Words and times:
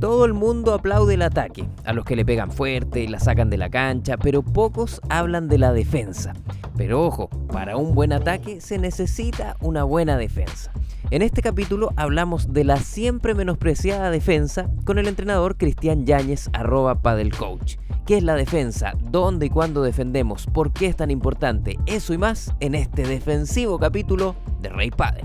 Todo 0.00 0.26
el 0.26 0.34
mundo 0.34 0.74
aplaude 0.74 1.14
el 1.14 1.22
ataque, 1.22 1.66
a 1.86 1.94
los 1.94 2.04
que 2.04 2.16
le 2.16 2.26
pegan 2.26 2.52
fuerte 2.52 3.08
la 3.08 3.18
sacan 3.18 3.48
de 3.48 3.56
la 3.56 3.70
cancha, 3.70 4.18
pero 4.18 4.42
pocos 4.42 5.00
hablan 5.08 5.48
de 5.48 5.56
la 5.56 5.72
defensa. 5.72 6.34
Pero 6.76 7.02
ojo, 7.02 7.30
para 7.50 7.78
un 7.78 7.94
buen 7.94 8.12
ataque 8.12 8.60
se 8.60 8.76
necesita 8.76 9.56
una 9.60 9.84
buena 9.84 10.18
defensa. 10.18 10.70
En 11.10 11.22
este 11.22 11.40
capítulo 11.40 11.94
hablamos 11.96 12.52
de 12.52 12.64
la 12.64 12.76
siempre 12.76 13.34
menospreciada 13.34 14.10
defensa 14.10 14.68
con 14.84 14.98
el 14.98 15.08
entrenador 15.08 15.56
Cristian 15.56 16.04
Yáñez, 16.04 16.50
arroba 16.52 17.00
padelcoach. 17.00 17.76
¿Qué 18.04 18.18
es 18.18 18.22
la 18.22 18.34
defensa? 18.34 18.92
¿Dónde 19.10 19.46
y 19.46 19.50
cuándo 19.50 19.82
defendemos? 19.82 20.46
¿Por 20.46 20.72
qué 20.72 20.86
es 20.86 20.96
tan 20.96 21.10
importante? 21.10 21.78
Eso 21.86 22.12
y 22.12 22.18
más 22.18 22.54
en 22.60 22.74
este 22.74 23.04
defensivo 23.04 23.78
capítulo 23.78 24.36
de 24.60 24.68
Rey 24.68 24.90
Padel. 24.90 25.24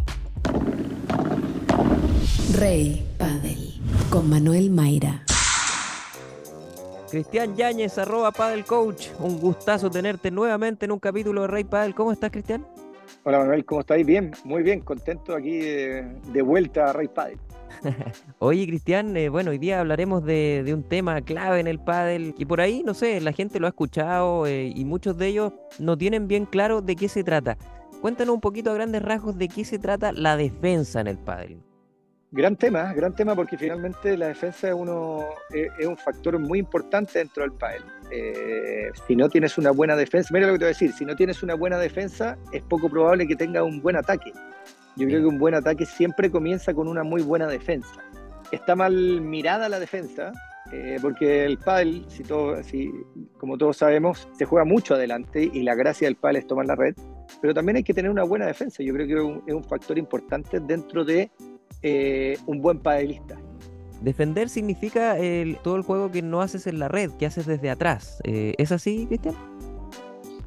Rey 2.57 3.05
Padel 3.17 3.70
con 4.11 4.29
Manuel 4.29 4.69
Mayra. 4.69 5.23
Cristian 7.09 7.55
Yáñez, 7.55 7.97
arroba 7.97 8.31
Padel 8.31 8.65
Coach. 8.65 9.07
Un 9.19 9.39
gustazo 9.39 9.89
tenerte 9.89 10.29
nuevamente 10.29 10.85
en 10.85 10.91
un 10.91 10.99
capítulo 10.99 11.43
de 11.43 11.47
Rey 11.47 11.63
Padel. 11.63 11.95
¿Cómo 11.95 12.11
estás, 12.11 12.29
Cristian? 12.29 12.67
Hola, 13.23 13.39
Manuel, 13.39 13.63
¿cómo 13.63 13.81
estáis? 13.81 14.05
Bien, 14.05 14.31
muy 14.43 14.63
bien, 14.63 14.81
contento 14.81 15.33
aquí 15.33 15.59
de, 15.59 16.41
vuelta 16.43 16.89
a 16.89 16.93
Rey 16.93 17.07
Padel. 17.07 17.39
Oye, 18.39 18.67
Cristian, 18.67 19.15
eh, 19.15 19.29
bueno, 19.29 19.51
hoy 19.51 19.57
día 19.57 19.79
hablaremos 19.79 20.25
de, 20.25 20.69
un 20.73 20.83
tema 20.83 21.21
clave 21.21 21.61
en 21.61 21.67
el 21.67 21.79
pádel 21.79 22.35
y 22.37 22.45
por 22.45 22.59
ahí, 22.59 22.83
no 22.85 22.93
sé, 22.93 23.21
la 23.21 23.31
gente 23.31 23.61
lo 23.61 23.67
ha 23.67 23.69
escuchado 23.69 24.45
eh, 24.45 24.73
y 24.75 24.83
muchos 24.83 25.17
de 25.17 25.27
ellos 25.27 25.53
no 25.79 25.97
tienen 25.97 26.27
bien 26.27 26.45
claro 26.45 26.81
de 26.81 26.97
qué 26.97 27.07
se 27.07 27.23
trata. 27.23 27.57
Cuéntanos 28.01 28.35
un 28.35 28.41
poquito 28.41 28.71
a 28.71 28.73
grandes 28.73 29.01
rasgos 29.01 29.37
de 29.37 29.47
qué 29.47 29.63
se 29.63 29.79
trata 29.79 30.11
la 30.11 30.35
defensa 30.35 30.99
en 30.99 31.07
el 31.07 31.17
pádel. 31.17 31.61
Gran 32.33 32.55
tema, 32.55 32.93
gran 32.93 33.13
tema 33.13 33.35
porque 33.35 33.57
finalmente 33.57 34.15
la 34.15 34.27
defensa 34.27 34.69
es, 34.69 34.73
uno, 34.73 35.25
es, 35.49 35.85
un 35.85 35.97
factor 35.97 36.39
muy 36.39 36.59
importante 36.59 37.19
dentro 37.19 37.43
del 37.43 37.51
pádel. 37.51 37.83
Eh, 38.09 38.89
si 39.05 39.17
no 39.17 39.27
tienes 39.27 39.57
una 39.57 39.71
buena 39.71 39.97
defensa, 39.97 40.29
mira 40.31 40.47
lo 40.47 40.53
que 40.53 40.59
te 40.59 40.65
voy 40.65 40.69
a 40.69 40.75
decir, 40.75 40.93
si 40.93 41.03
no 41.03 41.13
tienes 41.13 41.43
una 41.43 41.55
buena 41.55 41.77
defensa 41.77 42.37
es 42.53 42.61
poco 42.61 42.87
probable 42.87 43.27
que 43.27 43.35
tenga 43.35 43.63
un 43.63 43.81
buen 43.81 43.97
ataque. 43.97 44.31
Yo 44.95 45.07
creo 45.07 45.19
que 45.19 45.25
un 45.25 45.39
buen 45.39 45.55
ataque 45.55 45.85
siempre 45.85 46.31
comienza 46.31 46.73
con 46.73 46.87
una 46.87 47.03
muy 47.03 47.21
buena 47.21 47.47
defensa. 47.47 48.01
Está 48.53 48.77
mal 48.77 49.19
mirada 49.19 49.67
la 49.67 49.81
defensa, 49.81 50.31
eh, 50.71 50.99
porque 51.01 51.43
el 51.43 51.57
pádel, 51.57 52.05
si 52.07 52.23
todo, 52.23 52.63
si, 52.63 52.93
como 53.39 53.57
todos 53.57 53.75
sabemos, 53.75 54.29
se 54.37 54.45
juega 54.45 54.63
mucho 54.63 54.95
adelante 54.95 55.51
y 55.51 55.63
la 55.63 55.75
gracia 55.75 56.07
del 56.07 56.15
pádel 56.15 56.37
es 56.37 56.47
tomar 56.47 56.65
la 56.65 56.75
red, 56.75 56.95
pero 57.41 57.53
también 57.53 57.75
hay 57.75 57.83
que 57.83 57.93
tener 57.93 58.09
una 58.09 58.23
buena 58.23 58.45
defensa. 58.45 58.83
Yo 58.83 58.93
creo 58.93 59.05
que 59.05 59.13
es 59.15 59.19
un, 59.19 59.43
es 59.47 59.53
un 59.53 59.63
factor 59.65 59.97
importante 59.97 60.61
dentro 60.61 61.03
de 61.03 61.29
eh, 61.83 62.37
un 62.45 62.61
buen 62.61 62.79
padelista. 62.79 63.39
Defender 64.01 64.49
significa 64.49 65.15
todo 65.63 65.75
el 65.75 65.83
juego 65.83 66.11
que 66.11 66.23
no 66.23 66.41
haces 66.41 66.65
en 66.65 66.79
la 66.79 66.87
red, 66.87 67.11
que 67.19 67.27
haces 67.27 67.45
desde 67.45 67.69
atrás. 67.69 68.19
Eh, 68.23 68.55
¿Es 68.57 68.71
así, 68.71 69.05
Cristian? 69.05 69.35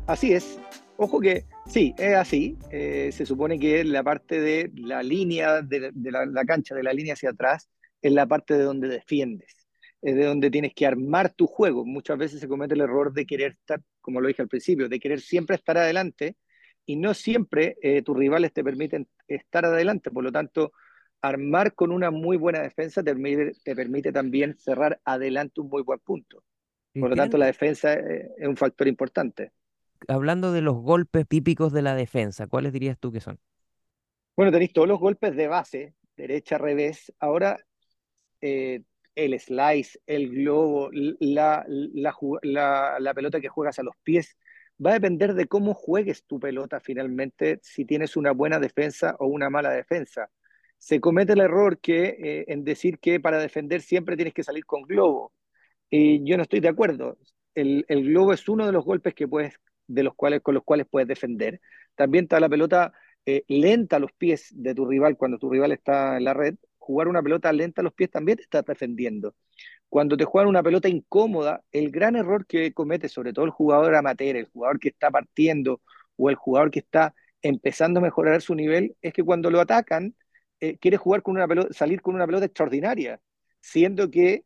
Así 0.07 0.33
es. 0.33 0.59
Ojo 0.97 1.21
que 1.21 1.45
sí, 1.67 1.95
es 1.99 2.15
así. 2.15 2.59
Eh, 2.73 3.11
se 3.13 3.25
supone 3.25 3.59
que 3.59 3.85
la 3.85 4.03
parte 4.03 4.41
de 4.41 4.73
la 4.75 5.03
línea 5.03 5.63
de, 5.63 5.93
la, 5.93 6.45
cancha, 6.45 6.75
de 6.75 6.83
la 6.83 6.93
línea 6.93 7.15
hacia 7.15 7.31
atrás, 7.31 7.69
es 8.03 8.13
la 8.13 8.27
parte 8.27 8.55
de 8.55 8.65
donde 8.65 8.89
defiendes. 8.89 9.57
Es 10.03 10.17
de 10.17 10.25
donde 10.25 10.51
tienes 10.51 10.75
que 10.75 10.87
armar 10.87 11.33
tu 11.33 11.47
juego. 11.47 11.85
Muchas 11.85 12.19
veces 12.19 12.41
se 12.41 12.49
comete 12.49 12.75
el 12.75 12.81
error 12.81 13.13
de 13.13 13.25
querer 13.25 13.53
estar, 13.53 13.81
como 14.01 14.21
lo 14.21 14.29
dije 14.29 14.43
al 14.43 14.49
principio, 14.49 14.89
de 14.89 15.01
querer 15.01 15.21
siempre 15.21 15.57
estar 15.57 15.79
adelante 15.79 16.37
y 16.87 16.97
no 16.97 17.15
siempre 17.15 17.77
tus 18.05 18.17
rivales 18.17 18.53
te 18.53 18.63
permiten 18.63 19.09
estar 19.27 19.65
adelante. 19.65 20.11
Por 20.11 20.23
lo 20.23 20.31
tanto, 20.31 20.73
armar 21.25 21.75
con 21.75 21.91
una 21.91 22.11
muy 22.11 22.37
buena 22.37 22.61
defensa 22.61 23.03
te 23.03 23.15
permite, 23.75 24.13
también 24.13 24.59
cerrar 24.59 25.01
adelante 25.07 25.63
un 25.63 25.69
muy 25.69 25.83
buen 25.83 25.99
punto. 26.01 26.45
Por 26.93 27.11
lo 27.11 27.17
tanto, 27.17 27.39
la 27.39 27.47
defensa 27.47 27.95
es 27.95 28.47
un 28.47 28.59
factor 28.59 28.87
importante. 28.87 29.53
Hablando 30.07 30.53
de 30.53 30.61
los 30.61 30.77
golpes 30.77 31.27
típicos 31.27 31.73
de 31.73 31.81
la 31.81 31.95
defensa, 31.95 32.47
¿cuáles 32.47 32.75
dirías 32.75 32.99
tú 32.99 33.11
que 33.11 33.21
son? 33.21 33.41
Bueno, 34.37 34.53
tenéis 34.53 34.75
todos 34.75 34.87
los 34.87 35.01
golpes 35.01 35.35
de 35.35 35.49
base, 35.49 35.95
derecha, 36.15 36.59
revés. 36.59 37.11
Ahora, 37.19 37.57
eh, 38.43 38.83
el 39.15 39.41
slice, 39.41 39.99
el 40.07 40.29
globo, 40.29 40.91
la, 40.93 41.65
la, 41.67 43.15
pelota 43.15 43.41
que 43.41 43.49
juegas 43.49 43.79
a 43.79 43.83
los 43.83 43.97
pies, 44.03 44.37
va 44.85 44.91
a 44.91 44.95
depender 44.95 45.33
de 45.33 45.47
cómo 45.47 45.73
juegues 45.73 46.27
tu 46.27 46.39
pelota 46.39 46.81
finalmente, 46.81 47.61
si 47.63 47.87
tienes 47.87 48.15
una 48.15 48.33
buena 48.33 48.61
defensa 48.61 49.17
o 49.19 49.27
una 49.27 49.49
mala 49.49 49.71
defensa 49.71 50.29
se 50.79 51.01
comete 51.01 51.33
el 51.33 51.41
error 51.41 51.79
que, 51.81 52.17
eh, 52.19 52.45
en 52.49 52.65
decir 52.65 52.99
que 52.99 53.21
para 53.21 53.39
defender 53.39 53.81
siempre 53.83 54.17
tienes 54.17 54.35
que 54.35 54.45
salir 54.45 54.65
con 54.67 54.83
globo. 54.83 55.33
Y 55.91 56.25
yo 56.29 56.37
no 56.37 56.43
estoy 56.43 56.61
de 56.61 56.69
acuerdo. 56.69 57.19
El, 57.55 57.85
globo 57.89 58.33
es 58.33 58.49
uno 58.49 58.67
de 58.67 58.73
los 58.73 58.85
golpes 58.85 59.15
que 59.15 59.29
puedes, 59.29 59.55
de 59.87 60.03
los 60.03 60.15
cuales, 60.15 60.41
con 60.43 60.55
los 60.55 60.65
cuales 60.65 60.87
puedes 60.91 61.09
defender. 61.09 61.61
También 61.95 62.25
está 62.25 62.41
la 62.41 62.49
pelota 62.49 62.93
eh, 63.27 63.45
lenta 63.49 63.97
a 63.97 63.99
los 64.01 64.13
pies 64.13 64.49
de 64.53 64.75
tu 64.75 64.87
rival 64.87 65.17
cuando 65.17 65.39
tu 65.39 65.51
rival 65.51 65.73
está 65.73 66.17
en 66.17 66.25
la 66.25 66.35
red. 66.35 66.57
Jugar 66.79 67.09
una 67.09 67.23
pelota 67.23 67.53
lenta 67.53 67.81
a 67.81 67.85
los 67.85 67.95
pies 67.95 68.11
también 68.11 68.37
te 68.37 68.43
estás 68.43 68.65
defendiendo. 68.65 69.35
Cuando 69.89 70.17
te 70.17 70.25
juegan 70.25 70.49
una 70.49 70.63
pelota 70.63 70.89
incómoda, 70.89 71.63
el 71.73 71.91
gran 71.91 72.17
error 72.17 72.47
que 72.47 72.73
comete 72.73 73.09
sobre 73.09 73.33
todo 73.33 73.45
el 73.45 73.53
jugador 73.53 73.95
amateur, 73.95 74.37
el 74.37 74.47
jugador 74.47 74.81
que 74.81 74.89
está 74.89 75.11
partiendo 75.11 75.81
o 76.17 76.31
el 76.31 76.37
jugador 76.37 76.71
que 76.71 76.81
está 76.81 77.15
empezando 77.43 78.01
a 78.01 78.03
mejorar 78.03 78.43
su 78.43 78.55
nivel, 78.55 78.97
es 79.03 79.13
que 79.13 79.23
cuando 79.23 79.51
lo 79.51 79.61
atacan, 79.61 80.15
eh, 80.61 80.79
quiere 80.79 80.97
jugar 80.97 81.23
con 81.23 81.37
una 81.37 81.49
pelota, 81.49 81.73
salir 81.73 82.01
con 82.03 82.15
una 82.15 82.27
pelota 82.27 82.47
extraordinaria, 82.47 83.21
siendo 83.61 84.11
que 84.11 84.45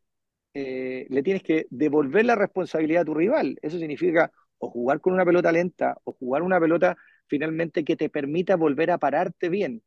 eh, 0.53 1.07
le 1.09 1.23
tienes 1.23 1.43
que 1.43 1.67
devolver 1.69 2.25
la 2.25 2.35
responsabilidad 2.35 3.03
a 3.03 3.05
tu 3.05 3.13
rival. 3.13 3.57
Eso 3.61 3.79
significa 3.79 4.31
o 4.59 4.69
jugar 4.69 5.01
con 5.01 5.13
una 5.13 5.25
pelota 5.25 5.51
lenta 5.51 5.97
o 6.03 6.13
jugar 6.13 6.43
una 6.43 6.59
pelota 6.59 6.97
finalmente 7.27 7.83
que 7.83 7.95
te 7.95 8.09
permita 8.09 8.55
volver 8.55 8.91
a 8.91 8.97
pararte 8.97 9.49
bien. 9.49 9.83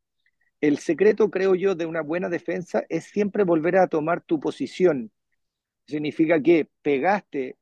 El 0.60 0.78
secreto, 0.78 1.30
creo 1.30 1.54
yo, 1.54 1.74
de 1.74 1.86
una 1.86 2.02
buena 2.02 2.28
defensa 2.28 2.84
es 2.88 3.04
siempre 3.04 3.44
volver 3.44 3.76
a 3.78 3.88
tomar 3.88 4.22
tu 4.22 4.40
posición. 4.40 5.10
Significa 5.86 6.40
que 6.42 6.68
pegaste 6.82 7.56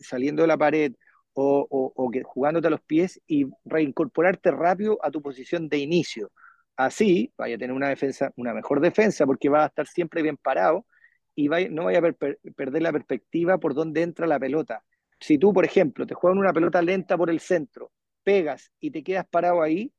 saliendo 0.00 0.42
de 0.42 0.48
la 0.48 0.56
pared 0.58 0.94
o, 1.34 1.66
o 1.70 2.10
que 2.10 2.22
jugándote 2.22 2.66
a 2.68 2.70
los 2.70 2.80
pies 2.80 3.20
y 3.26 3.46
reincorporarte 3.64 4.50
rápido 4.50 4.98
a 5.04 5.10
tu 5.10 5.22
posición 5.22 5.68
de 5.68 5.78
inicio. 5.78 6.30
Así 6.78 7.32
vaya 7.36 7.56
a 7.56 7.58
tener 7.58 7.74
una 7.74 7.88
defensa, 7.88 8.32
una 8.36 8.54
mejor 8.54 8.80
defensa, 8.80 9.26
porque 9.26 9.48
va 9.48 9.64
a 9.64 9.66
estar 9.66 9.88
siempre 9.88 10.22
bien 10.22 10.36
parado 10.36 10.86
y 11.34 11.48
no 11.48 11.86
vaya 11.86 11.98
a 11.98 12.02
perder 12.54 12.82
la 12.82 12.92
perspectiva 12.92 13.58
por 13.58 13.74
dónde 13.74 14.02
entra 14.02 14.28
la 14.28 14.38
pelota. 14.38 14.84
Si 15.18 15.38
tú, 15.38 15.52
por 15.52 15.64
ejemplo, 15.64 16.06
te 16.06 16.14
juegan 16.14 16.38
una 16.38 16.52
pelota 16.52 16.80
lenta 16.80 17.16
por 17.18 17.30
el 17.30 17.40
centro, 17.40 17.90
pegas 18.22 18.70
y 18.78 18.92
te 18.92 19.02
quedas 19.02 19.26
parado 19.28 19.60
ahí, 19.60 19.92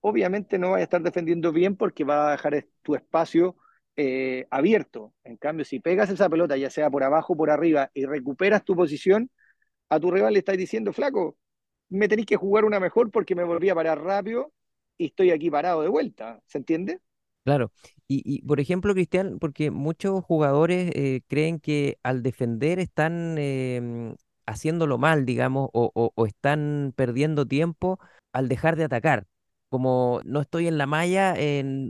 obviamente 0.00 0.58
no 0.58 0.70
vas 0.70 0.80
a 0.80 0.84
estar 0.84 1.02
defendiendo 1.02 1.52
bien 1.52 1.76
porque 1.76 2.04
va 2.04 2.28
a 2.28 2.32
dejar 2.32 2.66
tu 2.82 2.94
espacio 2.94 3.56
eh, 3.96 4.46
abierto. 4.50 5.14
En 5.24 5.36
cambio, 5.36 5.66
si 5.66 5.80
pegas 5.80 6.08
esa 6.10 6.30
pelota, 6.30 6.56
ya 6.56 6.70
sea 6.70 6.90
por 6.90 7.04
abajo 7.04 7.34
o 7.34 7.36
por 7.36 7.50
arriba, 7.50 7.90
y 7.92 8.06
recuperas 8.06 8.64
tu 8.64 8.74
posición, 8.74 9.30
a 9.90 10.00
tu 10.00 10.10
rival 10.10 10.32
le 10.34 10.40
estás 10.40 10.56
diciendo, 10.58 10.92
flaco, 10.94 11.36
me 11.90 12.08
tenéis 12.08 12.26
que 12.26 12.36
jugar 12.36 12.64
una 12.64 12.80
mejor 12.80 13.10
porque 13.10 13.34
me 13.34 13.44
volví 13.44 13.68
a 13.70 13.74
parar 13.74 14.02
rápido 14.02 14.52
y 15.02 15.06
estoy 15.06 15.30
aquí 15.30 15.50
parado 15.50 15.82
de 15.82 15.88
vuelta, 15.88 16.40
¿se 16.46 16.58
entiende? 16.58 17.00
Claro, 17.44 17.72
y, 18.06 18.42
por 18.42 18.60
ejemplo, 18.60 18.94
Cristian, 18.94 19.38
porque 19.40 19.70
muchos 19.70 20.22
jugadores 20.24 20.92
eh, 20.94 21.22
creen 21.28 21.58
que 21.58 21.98
al 22.02 22.22
defender 22.22 22.78
están 22.78 23.36
em, 23.38 24.14
haciéndolo 24.46 24.98
mal, 24.98 25.24
digamos, 25.24 25.70
o, 25.72 26.12
están 26.26 26.92
perdiendo 26.94 27.46
tiempo 27.46 27.98
al 28.32 28.48
dejar 28.48 28.76
de 28.76 28.84
atacar. 28.84 29.26
Como 29.70 30.20
no 30.24 30.42
estoy 30.42 30.68
en 30.68 30.76
la 30.76 30.86
malla, 30.86 31.34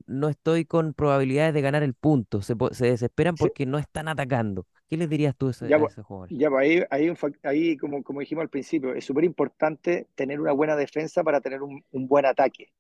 no 0.07 0.29
estoy 0.29 0.65
con 0.65 0.95
probabilidades 0.95 1.53
de 1.53 1.61
ganar 1.61 1.83
el 1.83 1.95
punto. 1.95 2.41
Se, 2.41 2.55
desesperan 2.55 3.35
porque 3.35 3.67
no 3.67 3.77
están 3.77 4.07
atacando. 4.07 4.67
¿Qué 4.89 4.97
les 4.97 5.11
dirías 5.11 5.37
tú 5.37 5.49
a, 5.49 5.51
ese, 5.51 5.67
esos 5.67 6.07
jugadores? 6.07 6.39
Ya, 6.39 6.49
ahí, 6.57 6.85
ahí, 6.91 7.13
ahí 7.43 7.77
como, 7.77 8.05
como 8.05 8.21
dijimos 8.21 8.43
al 8.43 8.51
principio, 8.51 8.95
es 8.95 9.05
súper 9.05 9.25
importante 9.25 10.07
tener 10.15 10.41
una 10.41 10.53
buena 10.53 10.77
defensa 10.77 11.25
para 11.25 11.41
tener 11.41 11.61
un 11.63 12.07
buen 12.07 12.25
ataque 12.25 12.73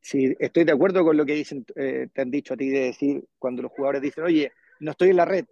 si, 0.00 0.36
estoy 0.38 0.64
de 0.64 0.72
acuerdo 0.72 1.04
con 1.04 1.16
lo 1.16 1.24
que 1.24 1.34
dicen, 1.34 1.64
eh, 1.76 2.08
te 2.12 2.22
han 2.22 2.30
dicho 2.30 2.54
a 2.54 2.56
ti 2.56 2.68
de 2.68 2.80
decir 2.80 3.24
cuando 3.38 3.62
los 3.62 3.72
jugadores 3.72 4.02
dicen, 4.02 4.24
oye, 4.24 4.52
no 4.80 4.90
estoy 4.90 5.10
en 5.10 5.16
la 5.16 5.24
red, 5.24 5.46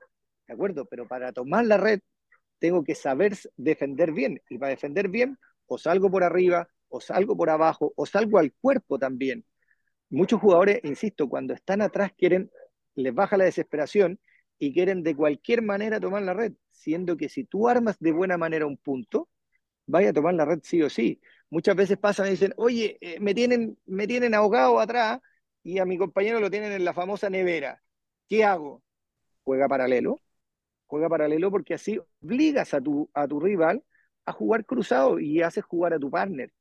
de 0.46 0.54
acuerdo, 0.54 0.84
pero 0.84 1.06
para 1.08 1.32
tomar 1.32 1.64
la 1.64 1.76
red 1.76 2.00
tengo 2.58 2.84
que 2.84 2.94
saber 2.94 3.36
defender 3.56 4.12
bien, 4.12 4.40
y 4.50 4.58
para 4.58 4.70
defender 4.70 5.08
bien, 5.08 5.38
o 5.66 5.78
salgo 5.78 6.10
por 6.10 6.22
arriba, 6.22 6.68
o 6.88 7.00
salgo 7.00 7.36
por 7.36 7.48
abajo, 7.48 7.92
o 7.96 8.04
salgo 8.04 8.38
al 8.38 8.52
cuerpo 8.52 8.98
también. 8.98 9.44
Muchos 10.10 10.40
jugadores, 10.40 10.80
insisto, 10.84 11.28
cuando 11.28 11.54
están 11.54 11.80
atrás 11.80 12.12
quieren, 12.18 12.50
les 12.96 13.14
baja 13.14 13.36
la 13.36 13.44
desesperación 13.44 14.20
y 14.58 14.74
quieren 14.74 15.02
de 15.02 15.16
cualquier 15.16 15.62
manera 15.62 16.00
tomar 16.00 16.22
la 16.22 16.34
red, 16.34 16.52
siendo 16.70 17.16
que 17.16 17.28
si 17.28 17.44
tú 17.44 17.68
armas 17.68 17.96
de 18.00 18.12
buena 18.12 18.36
manera 18.36 18.66
un 18.66 18.76
punto, 18.76 19.28
vaya 19.86 20.10
a 20.10 20.12
tomar 20.12 20.34
la 20.34 20.44
red 20.44 20.60
sí 20.62 20.82
o 20.82 20.90
sí. 20.90 21.20
Muchas 21.50 21.76
veces 21.76 21.98
pasan 21.98 22.28
y 22.28 22.30
dicen, 22.30 22.54
oye, 22.56 22.96
eh, 23.00 23.18
me, 23.20 23.34
tienen, 23.34 23.78
me 23.86 24.06
tienen 24.06 24.34
ahogado 24.34 24.80
atrás 24.80 25.20
y 25.62 25.78
a 25.78 25.84
mi 25.84 25.98
compañero 25.98 26.40
lo 26.40 26.50
tienen 26.50 26.72
en 26.72 26.84
la 26.84 26.94
famosa 26.94 27.28
nevera. 27.28 27.82
¿Qué 28.28 28.44
hago? 28.44 28.82
juega 29.50 29.68
paralelo, 29.68 30.20
juega 30.86 31.08
paralelo 31.08 31.50
porque 31.50 31.74
así 31.74 31.98
obligas 32.22 32.74
a 32.74 32.80
tu, 32.80 33.10
a 33.14 33.26
tu 33.26 33.40
rival 33.40 33.82
a 34.26 34.32
jugar 34.32 34.64
cruzado 34.64 35.18
y 35.18 35.42
haces 35.42 35.64
jugar 35.64 35.94
a 35.94 35.98
tu 35.98 36.10
partner. 36.10 36.52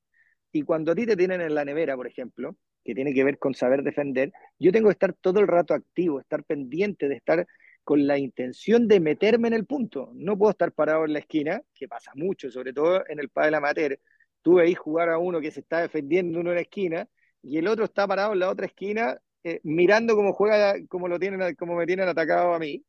Y 0.51 0.63
cuando 0.63 0.91
a 0.91 0.95
ti 0.95 1.05
te 1.05 1.15
tienen 1.15 1.41
en 1.41 1.53
la 1.53 1.65
nevera, 1.65 1.95
por 1.95 2.07
ejemplo, 2.07 2.55
que 2.83 2.95
tiene 2.95 3.13
que 3.13 3.23
ver 3.23 3.37
con 3.37 3.53
saber 3.53 3.83
defender, 3.83 4.31
yo 4.57 4.71
tengo 4.71 4.89
que 4.89 4.93
estar 4.93 5.13
todo 5.13 5.39
el 5.39 5.47
rato 5.47 5.73
activo, 5.75 6.19
estar 6.19 6.43
pendiente 6.43 7.07
de 7.07 7.15
estar 7.15 7.45
con 7.83 8.07
la 8.07 8.17
intención 8.17 8.87
de 8.87 8.99
meterme 8.99 9.49
en 9.49 9.53
el 9.53 9.65
punto. 9.65 10.11
No 10.15 10.37
puedo 10.37 10.51
estar 10.51 10.71
parado 10.71 11.05
en 11.05 11.13
la 11.13 11.19
esquina, 11.19 11.61
que 11.75 11.87
pasa 11.87 12.11
mucho, 12.15 12.49
sobre 12.49 12.73
todo 12.73 13.03
en 13.07 13.19
el 13.19 13.29
pádel 13.29 13.55
amateur. 13.55 13.99
Tú 14.41 14.55
veis 14.55 14.77
jugar 14.77 15.09
a 15.09 15.17
uno 15.17 15.41
que 15.41 15.51
se 15.51 15.61
está 15.61 15.81
defendiendo 15.81 16.39
uno 16.39 16.51
en 16.51 16.55
la 16.55 16.61
esquina 16.61 17.07
y 17.41 17.57
el 17.57 17.67
otro 17.67 17.85
está 17.85 18.07
parado 18.07 18.33
en 18.33 18.39
la 18.39 18.49
otra 18.49 18.65
esquina 18.65 19.19
eh, 19.43 19.61
mirando 19.63 20.15
cómo 20.15 20.33
juega, 20.33 20.75
cómo, 20.87 21.07
lo 21.07 21.19
tienen, 21.19 21.55
cómo 21.55 21.75
me 21.75 21.85
tienen 21.85 22.07
atacado 22.07 22.53
a 22.53 22.59
mí. 22.59 22.83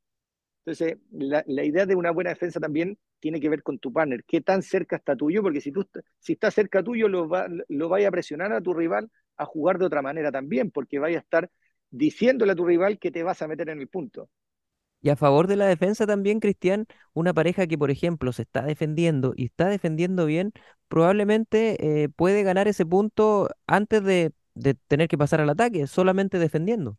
Entonces, 0.64 0.98
la, 1.12 1.44
idea 1.64 1.86
de 1.86 1.94
una 1.94 2.10
buena 2.10 2.30
defensa 2.30 2.60
también 2.60 2.98
tiene 3.18 3.40
que 3.40 3.48
ver 3.48 3.62
con 3.62 3.78
tu 3.78 3.92
partner. 3.92 4.24
¿Qué 4.24 4.40
tan 4.40 4.62
cerca 4.62 4.96
está 4.96 5.16
tuyo? 5.16 5.42
Porque 5.42 5.60
si 5.60 5.72
tú 5.72 5.86
si 6.18 6.34
está 6.34 6.50
cerca 6.50 6.82
tuyo, 6.82 7.08
lo, 7.08 7.28
va, 7.28 7.48
lo 7.68 7.88
vaya 7.88 8.08
a 8.08 8.10
presionar 8.10 8.52
a 8.52 8.60
tu 8.60 8.74
rival 8.74 9.10
a 9.36 9.44
jugar 9.46 9.78
de 9.78 9.86
otra 9.86 10.02
manera 10.02 10.30
también, 10.30 10.70
porque 10.70 10.98
vaya 10.98 11.18
a 11.18 11.20
estar 11.20 11.50
diciéndole 11.90 12.52
a 12.52 12.54
tu 12.56 12.66
rival 12.66 12.98
que 12.98 13.10
te 13.10 13.22
vas 13.22 13.42
a 13.42 13.48
meter 13.48 13.70
en 13.70 13.80
el 13.80 13.88
punto. 13.88 14.28
Y 15.02 15.08
a 15.10 15.16
favor 15.16 15.46
de 15.46 15.56
la 15.56 15.66
defensa 15.66 16.06
también, 16.06 16.40
Cristian, 16.40 16.86
una 17.14 17.32
pareja 17.34 17.66
que, 17.66 17.78
por 17.78 17.90
ejemplo, 17.90 18.32
se 18.32 18.42
está 18.42 18.62
defendiendo 18.62 19.32
y 19.36 19.46
está 19.46 19.68
defendiendo 19.68 20.26
bien, 20.26 20.52
probablemente 20.88 22.02
eh, 22.04 22.08
puede 22.10 22.42
ganar 22.42 22.68
ese 22.68 22.84
punto 22.86 23.48
antes 23.66 24.02
de, 24.04 24.32
de 24.54 24.74
tener 24.74 25.08
que 25.08 25.16
pasar 25.18 25.40
al 25.40 25.50
ataque, 25.50 25.86
solamente 25.86 26.38
defendiendo. 26.38 26.98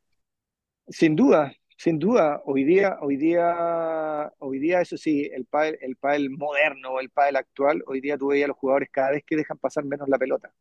Sin 0.90 1.16
duda, 1.16 1.54
sin 1.78 2.00
duda, 2.00 2.42
hoy 2.46 2.64
día, 2.64 2.98
hoy 3.02 3.16
día, 3.18 4.32
hoy 4.40 4.60
día, 4.60 4.82
eso 4.82 4.98
sí, 4.98 5.30
el 5.34 5.46
pádel, 5.46 5.78
el 5.82 5.96
pádel 5.96 6.30
moderno, 6.30 7.00
el 7.00 7.10
pádel 7.10 7.38
actual, 7.38 7.84
hoy 7.88 8.02
día 8.02 8.18
tú 8.18 8.28
veías 8.28 8.46
a 8.46 8.48
los 8.50 8.58
jugadores 8.58 8.90
cada 8.92 9.12
vez 9.12 9.24
que 9.26 9.36
dejan 9.38 9.58
pasar 9.58 9.86
menos 9.86 10.10
la 10.10 10.18
pelota. 10.20 10.54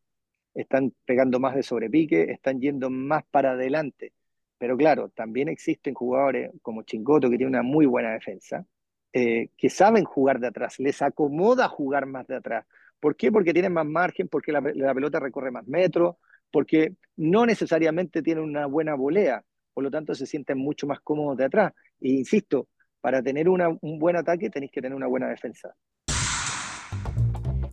Están 0.55 0.95
pegando 1.07 1.41
más 1.41 1.55
de 1.57 1.63
sobrepique, 1.65 2.25
están 2.33 2.61
yendo 2.61 2.91
más 2.91 3.25
para 3.31 3.53
adelante. 3.53 4.13
Pero 4.61 4.77
claro, 4.77 5.09
también 5.09 5.49
existen 5.49 5.95
jugadores 5.95 6.51
como 6.61 6.83
Chingoto, 6.83 7.31
que 7.31 7.39
tiene 7.39 7.49
una 7.49 7.63
muy 7.63 7.87
buena 7.87 8.13
defensa, 8.13 8.67
eh, 9.13 9.49
que 9.57 9.71
saben 9.71 10.05
jugar 10.05 10.39
de 10.39 10.49
atrás, 10.49 10.79
les 10.79 11.01
acomoda 11.01 11.67
jugar 11.69 12.05
más 12.05 12.27
de 12.27 12.37
atrás. 12.37 12.67
¿Por 13.01 13.17
qué? 13.17 13.33
Porque 13.33 13.55
tienen 13.55 13.73
más 13.73 13.87
margen, 13.87 14.29
porque 14.29 14.53
la, 14.53 14.61
pelota 14.61 15.19
recorre 15.19 15.51
más 15.51 15.67
metros, 15.67 16.17
porque 16.53 16.95
no 17.17 17.47
necesariamente 17.47 18.23
tienen 18.23 18.45
una 18.45 18.67
buena 18.67 18.95
volea 18.95 19.43
por 19.73 19.85
lo 19.85 19.91
tanto 19.91 20.15
se 20.15 20.27
sienten 20.27 20.59
mucho 20.59 20.87
más 20.87 21.01
cómodos 21.01 21.39
de 21.39 21.45
atrás. 21.47 21.73
E 22.01 22.11
insisto, 22.11 22.69
para 23.01 23.23
tener 23.23 23.49
un 23.49 23.99
buen 23.99 24.17
ataque 24.17 24.51
tenéis 24.51 24.73
que 24.73 24.83
tener 24.83 24.95
una 24.95 25.07
buena 25.07 25.29
defensa. 25.29 25.75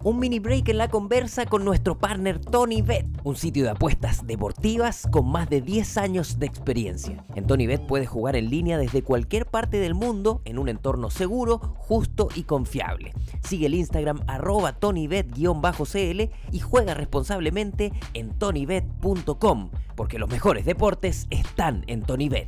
Un 0.07 0.19
mini 0.19 0.39
break 0.39 0.69
en 0.69 0.77
la 0.77 0.87
conversa 0.87 1.45
con 1.45 1.65
nuestro 1.65 1.97
partner 1.97 2.39
Tony 2.39 2.81
Bet, 2.81 3.05
un 3.25 3.35
sitio 3.35 3.65
de 3.65 3.71
apuestas 3.71 4.25
deportivas 4.25 5.05
con 5.11 5.29
más 5.29 5.49
de 5.49 5.59
10 5.59 5.97
años 5.97 6.39
de 6.39 6.45
experiencia. 6.45 7.25
En 7.35 7.45
Tony 7.45 7.67
Bet 7.67 7.85
puedes 7.85 8.07
jugar 8.07 8.37
en 8.37 8.49
línea 8.49 8.77
desde 8.77 9.01
cualquier 9.01 9.47
parte 9.47 9.81
del 9.81 9.95
mundo 9.95 10.41
en 10.45 10.59
un 10.59 10.69
entorno 10.69 11.09
seguro, 11.09 11.59
justo 11.75 12.29
y 12.35 12.43
confiable. 12.43 13.13
Sigue 13.43 13.65
el 13.65 13.73
Instagram 13.73 14.21
arroba 14.27 14.79
tonybet-cl 14.79 16.31
y 16.53 16.59
juega 16.61 16.93
responsablemente 16.93 17.91
en 18.13 18.29
tonybet.com, 18.29 19.71
porque 19.97 20.19
los 20.19 20.29
mejores 20.29 20.63
deportes 20.63 21.27
están 21.31 21.83
en 21.87 22.03
TonyBet. 22.03 22.47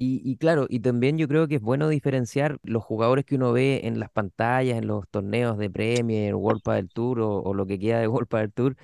Y, 0.00 0.36
claro, 0.36 0.66
y 0.68 0.78
también 0.78 1.18
yo 1.18 1.26
creo 1.26 1.48
que 1.48 1.56
es 1.56 1.60
bueno 1.60 1.88
diferenciar 1.88 2.58
los 2.62 2.84
jugadores 2.84 3.24
que 3.24 3.34
uno 3.34 3.52
ve 3.52 3.80
en 3.82 3.98
las 3.98 4.10
pantallas, 4.10 4.78
en 4.78 4.86
los 4.86 5.08
torneos 5.08 5.58
de 5.58 5.70
Premier, 5.70 6.36
World 6.36 6.62
del 6.62 6.88
Tour 6.88 7.18
o, 7.20 7.52
lo 7.52 7.66
que 7.66 7.80
queda 7.80 7.98
de 7.98 8.06
World 8.08 8.28
del 8.30 8.52
Tour, 8.52 8.76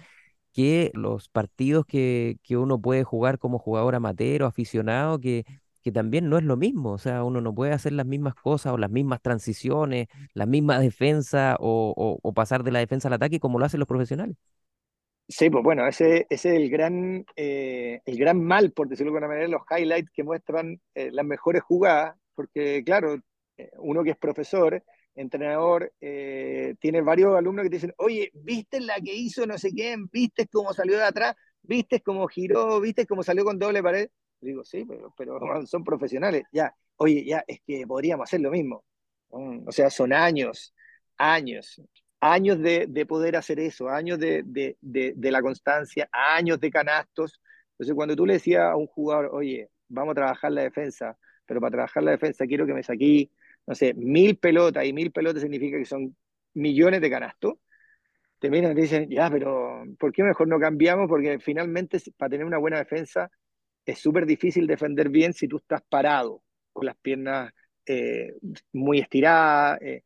que 0.52 0.90
los 0.94 1.28
partidos 1.28 1.87
que, 1.87 2.38
que, 2.43 2.56
uno 2.56 2.81
puede 2.81 3.05
jugar 3.05 3.38
como 3.38 3.58
jugador 3.61 3.94
amateur 3.94 4.43
o 4.44 4.46
aficionado, 4.46 5.20
que, 5.20 5.44
que 5.82 5.93
también 5.93 6.28
no 6.28 6.38
es 6.38 6.44
lo 6.44 6.56
mismo. 6.56 6.93
O 6.93 6.99
sea, 6.99 7.25
uno 7.25 7.40
no 7.40 7.55
puede 7.55 7.72
hacer 7.72 7.93
las 7.93 8.06
mismas 8.06 8.34
cosas 8.34 8.72
o 8.75 8.78
las 8.78 8.90
mismas 8.90 9.20
transiciones, 9.22 10.08
la 10.34 10.46
misma 10.46 10.78
defensa 10.81 11.56
o, 11.61 12.19
o 12.22 12.34
pasar 12.34 12.64
de 12.64 12.72
la 12.72 12.81
defensa 12.81 13.08
al 13.08 13.14
ataque 13.14 13.40
como 13.40 13.58
lo 13.61 13.66
hacen 13.66 13.81
los 13.81 13.88
profesionales. 13.88 14.37
Sí, 15.26 15.49
pues 15.49 15.65
bueno, 15.65 15.87
ese, 15.87 16.26
es 16.29 16.44
el 16.44 16.69
gran, 16.69 17.25
eh, 17.35 18.00
el 18.05 18.19
gran 18.19 18.44
mal, 18.44 18.73
por 18.73 18.88
decirlo 18.88 19.11
de 19.12 19.17
alguna 19.19 19.29
manera, 19.35 19.49
los 19.49 19.62
highlights 19.71 20.11
que 20.11 20.23
muestran 20.23 20.81
eh, 20.94 21.11
las 21.12 21.25
mejores 21.25 21.62
jugadas, 21.62 22.15
porque 22.35 22.82
claro, 22.85 23.17
eh, 23.56 23.71
uno 23.79 24.05
que 24.05 24.11
es 24.11 24.19
profesor, 24.19 24.82
entrenador, 25.15 25.93
tiene 26.00 27.00
varios 27.03 27.37
alumnos 27.37 27.62
que 27.62 27.71
te 27.71 27.76
dicen, 27.76 27.94
oye, 27.99 28.31
¿viste 28.35 28.81
la 28.81 28.97
que 29.00 29.15
hizo 29.15 29.47
no 29.47 29.56
sé 29.59 29.71
quién? 29.71 30.09
¿Viste 30.12 30.47
cómo 30.49 30.75
salió 30.75 30.97
de 30.97 31.05
atrás? 31.05 31.37
¿Viste 31.62 32.00
cómo 32.03 32.26
giró? 32.26 32.81
¿Viste 32.81 33.06
cómo 33.06 33.23
salió 33.23 33.44
con 33.44 33.59
doble 33.59 33.82
pared? 33.82 34.09
Digo, 34.41 34.65
sí, 34.65 34.85
pero, 34.85 35.15
pero 35.17 35.38
son 35.67 35.85
profesionales. 35.85 36.43
Ya, 36.53 36.75
oye, 36.97 37.25
ya, 37.25 37.44
es 37.47 37.61
que 37.67 37.87
podríamos 37.87 38.25
hacer 38.25 38.41
lo 38.41 38.50
mismo. 38.50 38.85
Mm, 39.31 39.69
o 39.69 39.73
sea, 39.73 39.88
son 39.88 40.12
años, 40.12 40.75
años 41.17 41.81
años 42.25 42.59
de, 42.59 43.06
poder 43.06 43.37
hacer 43.37 43.61
eso, 43.61 43.91
años 43.91 44.19
de, 44.19 44.43
de, 44.81 45.31
la 45.31 45.43
constancia, 45.43 46.09
años 46.11 46.59
de 46.59 46.71
canastos. 46.71 47.41
Entonces, 47.73 47.94
cuando 47.94 48.17
tú 48.17 48.25
le 48.25 48.35
decías 48.35 48.62
a 48.62 48.76
un 48.76 48.87
jugador, 48.87 49.31
oye, 49.32 49.69
vamos 49.88 50.12
a 50.12 50.15
trabajar 50.15 50.50
la 50.50 50.62
defensa, 50.62 51.19
pero 51.44 51.61
para 51.61 51.73
trabajar 51.73 52.03
la 52.03 52.12
defensa 52.12 52.47
quiero 52.47 52.67
que 52.67 52.73
me 52.73 52.82
saqué, 52.82 53.31
no 53.67 53.75
sé, 53.75 53.93
mil 53.93 54.38
pelotas, 54.38 54.87
y 54.87 54.94
mil 54.94 55.12
pelotas 55.12 55.43
significa 55.43 55.76
que 55.76 55.85
son 55.85 56.17
millones 56.55 57.03
de 57.03 57.11
canastos, 57.11 57.55
te 58.38 58.49
miran 58.50 58.73
y 58.73 58.75
te 58.76 58.81
dicen, 58.82 59.11
ya, 59.11 59.29
pero 59.31 59.85
¿por 59.99 60.11
qué 60.12 60.23
mejor 60.23 60.49
no 60.49 60.59
cambiamos? 60.59 61.09
Porque 61.09 61.38
finalmente, 61.41 61.99
para 62.17 62.31
tener 62.31 62.47
una 62.47 62.59
buena 62.59 62.79
defensa, 62.79 63.31
es 63.85 63.99
súper 63.99 64.25
difícil 64.25 64.67
defender 64.67 65.11
bien 65.11 65.35
si 65.35 65.47
tú 65.47 65.59
estás 65.59 65.82
parado, 65.91 66.43
con 66.73 66.87
las 66.87 66.97
piernas 66.97 67.53
eh, 67.85 68.32
muy 68.73 69.00
estiradas. 69.00 69.81
Eh, 69.82 70.03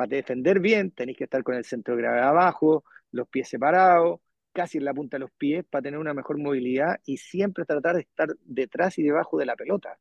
para 0.00 0.16
defender 0.16 0.60
bien, 0.60 0.92
tenéis 0.92 1.18
que 1.18 1.24
estar 1.24 1.42
con 1.42 1.54
el 1.56 1.64
centro 1.64 1.94
de 1.94 2.02
gravedad 2.02 2.30
abajo, 2.30 2.84
los 3.12 3.28
pies 3.28 3.50
separados, 3.50 4.20
casi 4.52 4.78
en 4.78 4.86
la 4.86 4.94
punta 4.94 5.16
de 5.16 5.20
los 5.20 5.30
pies 5.32 5.62
para 5.68 5.82
tener 5.82 6.00
una 6.00 6.14
mejor 6.14 6.38
movilidad 6.38 6.98
y 7.04 7.18
siempre 7.18 7.66
tratar 7.66 7.96
de 7.96 8.02
estar 8.02 8.30
detrás 8.44 8.98
y 8.98 9.02
debajo 9.02 9.36
de 9.36 9.44
la 9.44 9.56
pelota. 9.56 9.98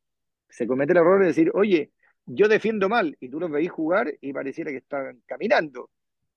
Se 0.47 0.65
comete 0.67 0.93
el 0.93 0.99
error 0.99 1.19
de 1.19 1.27
decir, 1.27 1.51
oye, 1.53 1.91
yo 2.25 2.47
defiendo 2.47 2.87
mal 2.87 3.17
y 3.19 3.27
tú 3.29 3.41
los 3.41 3.51
veis 3.51 3.69
jugar 3.69 4.13
y 4.21 4.31
pareciera 4.31 4.71
que 4.71 4.77
están 4.77 5.21
caminando. 5.25 5.89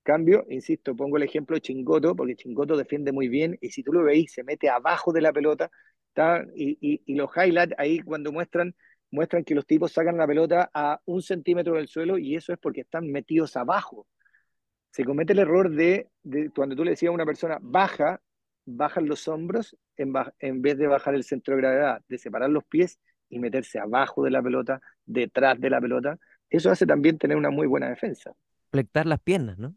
Cambio, 0.03 0.45
insisto, 0.49 0.97
pongo 0.97 1.17
el 1.17 1.23
ejemplo 1.23 1.55
de 1.55 1.61
Chingoto, 1.61 2.17
porque 2.17 2.35
Chingoto 2.35 2.77
defiende 2.77 3.13
muy 3.13 3.29
bien 3.29 3.57
y 3.61 3.71
si 3.71 3.85
tú 3.85 3.93
lo 3.93 4.03
veis, 4.03 4.33
se 4.33 4.43
mete 4.43 4.69
abajo 4.71 5.13
de 5.13 5.21
la 5.21 5.33
pelota 5.33 5.71
está, 6.09 6.45
y, 6.57 7.01
y 7.07 7.15
los 7.15 7.31
highlights 7.37 7.75
ahí 7.79 8.01
cuando 8.01 8.33
muestran 8.33 8.75
muestran 9.13 9.45
que 9.45 9.55
los 9.55 9.67
tipos 9.67 9.93
sacan 9.93 10.17
la 10.17 10.27
pelota 10.27 10.71
a 10.75 11.01
un 11.05 11.23
centímetro 11.23 11.75
del 11.75 11.87
suelo 11.87 12.19
y 12.19 12.35
eso 12.35 12.53
es 12.53 12.59
porque 12.59 12.81
están 12.81 13.13
metidos 13.13 13.57
abajo. 13.57 14.09
Se 14.91 15.05
comete 15.05 15.35
el 15.35 15.39
error 15.39 15.71
de, 15.71 16.09
cuando 16.55 16.75
tú 16.75 16.83
le 16.83 16.91
decías 16.91 17.11
a 17.11 17.15
una 17.15 17.27
persona, 17.27 17.59
baja, 17.61 18.21
bajan 18.65 19.07
los 19.07 19.29
hombros 19.29 19.77
en, 19.97 20.13
en 20.41 20.63
vez 20.63 20.79
de 20.79 20.87
bajar 20.87 21.15
el 21.15 21.25
centro 21.25 21.55
de 21.55 21.61
gravedad, 21.61 22.03
de 22.09 22.19
separar 22.19 22.51
los 22.51 22.65
pies 22.65 22.99
y 23.29 23.39
meterse 23.39 23.79
abajo 23.79 24.25
de 24.25 24.31
la 24.31 24.43
pelota, 24.43 24.81
detrás 25.05 25.61
de 25.61 25.71
la 25.71 25.81
pelota. 25.81 26.19
Eso 26.49 26.71
hace 26.71 26.87
también 26.87 27.19
tener 27.19 27.37
una 27.37 27.51
muy 27.51 27.67
buena 27.67 27.89
defensa. 27.89 28.33
Flectar 28.71 29.07
las 29.07 29.21
piernas, 29.21 29.59
¿no? 29.59 29.75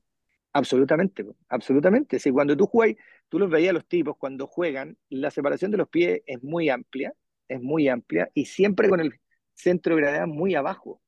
Absolutamente, 0.54 1.25
absolutamente. 1.50 2.20
Si 2.20 2.32
cuando 2.32 2.56
tú 2.56 2.65
juegas, 2.68 3.04
tú 3.27 3.38
los 3.39 3.50
veías 3.50 3.72
a 3.72 3.74
los 3.74 3.86
tipos 3.86 4.15
cuando 4.18 4.48
juegan, 4.48 4.98
la 5.10 5.30
separación 5.30 5.72
de 5.72 5.77
los 5.77 5.89
pies 5.89 6.22
es 6.25 6.42
muy 6.42 6.70
amplia, 6.70 7.13
es 7.50 7.62
muy 7.62 7.89
amplia 7.89 8.30
y 8.34 8.46
siempre 8.46 8.88
con 8.89 9.01
el 9.01 9.20
centro 9.56 9.96
de 9.96 10.02
gravedad 10.02 10.28
muy 10.28 10.56
abajo. 10.56 11.02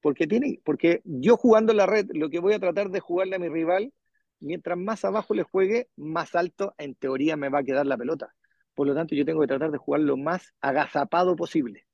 Porque, 0.00 0.26
tiene, 0.26 0.60
porque 0.64 1.00
yo 1.04 1.36
jugando 1.36 1.72
la 1.72 1.86
red, 1.86 2.06
lo 2.12 2.28
que 2.28 2.40
voy 2.40 2.54
a 2.54 2.58
tratar 2.58 2.90
de 2.90 3.00
jugarle 3.00 3.36
a 3.36 3.38
mi 3.38 3.48
rival, 3.48 3.92
mientras 4.40 4.76
más 4.76 5.04
abajo 5.04 5.34
le 5.34 5.44
juegue, 5.44 5.88
más 5.96 6.34
alto 6.34 6.74
en 6.78 6.94
teoría 6.94 7.36
me 7.36 7.48
va 7.48 7.60
a 7.60 7.64
quedar 7.64 7.86
la 7.86 7.96
pelota. 7.96 8.34
Por 8.74 8.86
lo 8.86 8.94
tanto, 8.94 9.14
yo 9.14 9.24
tengo 9.24 9.40
que 9.40 9.46
tratar 9.46 9.70
de 9.70 9.78
jugar 9.78 10.00
lo 10.00 10.16
más 10.16 10.54
agazapado 10.60 11.36
posible. 11.36 11.86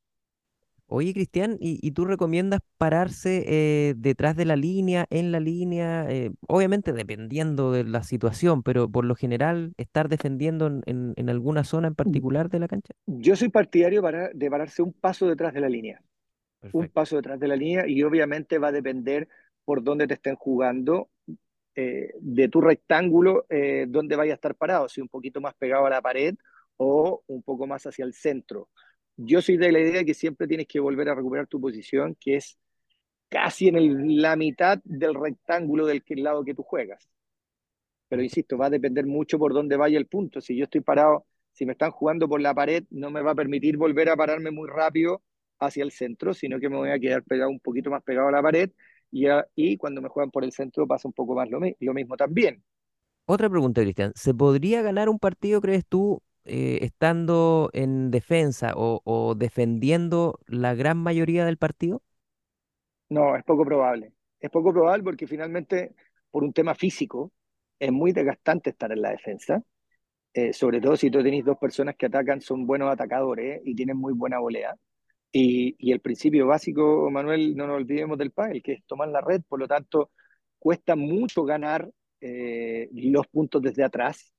Oye, 0.91 1.13
Cristian, 1.13 1.59
¿y, 1.61 1.91
tú 1.91 2.07
recomiendas 2.07 2.61
pararse 2.79 3.45
eh, 3.47 3.95
detrás 3.99 4.37
de 4.37 4.47
la 4.47 4.57
línea, 4.57 5.05
en 5.11 5.33
la 5.33 5.39
línea? 5.39 6.07
Eh, 6.09 6.31
obviamente 6.47 6.95
dependiendo 6.95 7.73
de 7.73 7.85
la 7.85 8.03
situación, 8.03 8.63
pero 8.63 8.91
por 8.91 9.05
lo 9.05 9.15
general, 9.15 9.75
estar 9.77 10.09
defendiendo 10.09 10.67
en, 10.87 11.29
alguna 11.29 11.65
zona 11.65 11.89
en 11.89 11.93
mm. 11.93 11.97
particular 11.97 12.49
de 12.49 12.61
la 12.61 12.69
cancha. 12.69 12.95
Yo 13.05 13.37
soy 13.37 13.51
partidario 13.51 14.01
de 14.33 14.51
pararse 14.51 14.81
un 14.81 14.95
paso 14.95 15.29
detrás 15.29 15.53
de 15.53 15.61
la 15.61 15.69
línea. 15.69 16.01
Un 16.73 16.89
paso 16.89 17.17
detrás 17.17 17.39
de 17.39 17.49
la 17.49 17.57
línea 17.57 17.87
y 17.87 18.03
obviamente 18.03 18.57
va 18.57 18.69
a 18.69 18.73
depender 18.73 19.29
por 19.67 19.85
dónde 19.85 20.07
te 20.07 20.15
estén 20.15 20.37
jugando, 20.37 21.11
eh, 21.75 22.15
de 22.19 22.49
tu 22.49 22.63
rectángulo, 22.63 23.45
dónde 23.89 24.17
vaya 24.17 24.33
a 24.33 24.37
estar 24.37 24.55
parado, 24.55 24.89
si 24.89 25.03
un 25.03 25.09
poquito 25.09 25.43
más 25.43 25.55
pegado 25.55 25.85
a 25.85 25.91
la 25.91 26.01
pared 26.01 26.35
o 26.79 27.23
un 27.27 27.43
poco 27.43 27.67
más 27.67 27.87
hacia 27.87 28.07
el 28.07 28.15
centro 28.15 28.71
yo 29.19 29.43
soy 29.43 29.59
de 29.59 29.73
la 29.73 29.81
idea 29.81 30.05
que 30.05 30.15
siempre 30.15 30.49
tienes 30.49 30.69
que 30.69 30.81
volver 30.81 31.11
a 31.11 31.17
recuperar 31.17 31.49
tu 31.49 31.61
posición, 31.61 32.17
que 32.21 32.37
es 32.37 32.59
casi 33.31 33.69
en 33.69 34.23
la 34.23 34.37
mitad 34.37 34.81
del 34.85 35.15
rectángulo 35.15 35.87
del 35.87 36.03
lado 36.17 36.45
que 36.45 36.55
tú 36.55 36.63
juegas. 36.65 37.09
Pero 38.09 38.23
insisto, 38.23 38.57
va 38.59 38.67
a 38.67 38.71
depender 38.71 39.07
mucho 39.07 39.39
por 39.39 39.53
dónde 39.53 39.77
vaya 39.77 39.99
el 39.99 40.07
punto. 40.07 40.41
Si 40.41 40.57
yo 40.57 40.65
estoy 40.65 40.81
parado, 40.81 41.27
si 41.53 41.67
me 41.67 41.73
están 41.73 41.91
jugando 41.91 42.29
por 42.29 42.41
la 42.41 42.55
pared, 42.55 42.85
no 42.91 43.11
me 43.11 43.23
va 43.23 43.33
a 43.33 43.35
permitir 43.35 43.77
volver 43.77 44.09
a 44.09 44.17
pararme 44.17 44.51
muy 44.51 44.69
rápido 44.69 45.23
hacia 45.61 45.85
el 45.85 45.91
centro, 45.93 46.35
sino 46.35 46.61
que 46.61 46.69
me 46.71 46.77
voy 46.77 46.91
a 46.91 46.99
quedar 46.99 47.23
pegado 47.25 47.51
un 47.51 47.61
poquito 47.61 47.91
más 47.91 48.03
pegado 48.03 48.29
a 48.29 48.33
la 48.33 48.43
pared 48.43 48.71
y, 49.11 49.27
y 49.57 49.77
cuando 49.77 50.01
me 50.03 50.09
juegan 50.09 50.31
por 50.31 50.45
el 50.45 50.53
centro 50.53 50.87
pasa 50.87 51.09
un 51.09 51.15
poco 51.15 51.37
más 51.37 51.51
lo, 51.51 51.61
lo 51.81 51.95
mismo 51.95 52.17
también. 52.17 52.63
Otra 53.27 53.51
pregunta, 53.51 53.83
Cristian. 53.83 54.13
¿Se 54.15 54.35
podría 54.35 54.83
ganar 54.83 55.09
un 55.09 55.19
partido, 55.19 55.61
crees 55.61 55.85
tú, 55.87 56.23
eh, 56.49 56.79
estando 56.83 57.71
en 57.73 58.11
defensa 58.11 58.73
o, 58.75 59.35
defendiendo 59.37 60.41
la 60.47 60.75
gran 60.75 60.97
mayoría 60.97 61.45
del 61.45 61.59
partido? 61.59 62.03
No, 63.11 63.37
es 63.37 63.45
poco 63.45 63.65
probable. 63.65 64.13
Es 64.41 64.51
poco 64.51 64.73
probable 64.73 65.05
porque 65.05 65.27
finalmente, 65.27 65.95
por 66.31 66.45
un 66.45 66.53
tema 66.53 66.75
físico, 66.75 67.33
es 67.79 67.93
muy 67.93 68.13
desgastante 68.13 68.71
estar 68.71 68.91
en 68.93 69.03
la 69.03 69.11
defensa. 69.11 69.63
Eh, 70.33 70.53
sobre 70.53 70.81
todo 70.81 70.97
si 70.97 71.11
tú 71.11 71.23
tenés 71.23 71.45
dos 71.45 71.59
personas 71.59 71.97
que 71.97 72.07
atacan, 72.07 72.41
son 72.41 72.67
buenos 72.67 72.91
atacadores 72.91 73.61
y 73.65 73.75
tienen 73.75 73.97
muy 73.97 74.13
buena 74.13 74.39
volea. 74.39 74.75
Y, 75.31 75.77
y, 75.79 75.93
el 75.93 76.01
principio 76.01 76.47
básico, 76.47 77.11
Manuel, 77.11 77.55
no 77.57 77.67
nos 77.67 77.77
olvidemos 77.77 78.17
del 78.17 78.33
pádel, 78.33 78.63
que 78.63 78.73
es 78.73 78.85
tomar 78.87 79.09
la 79.09 79.21
red, 79.21 79.43
por 79.47 79.61
lo 79.61 79.69
tanto, 79.69 80.11
cuesta 80.59 80.97
mucho 80.97 81.45
ganar 81.45 81.91
eh, 82.21 82.89
los 82.93 83.27
puntos 83.29 83.63
desde 83.63 83.85
atrás, 83.85 84.33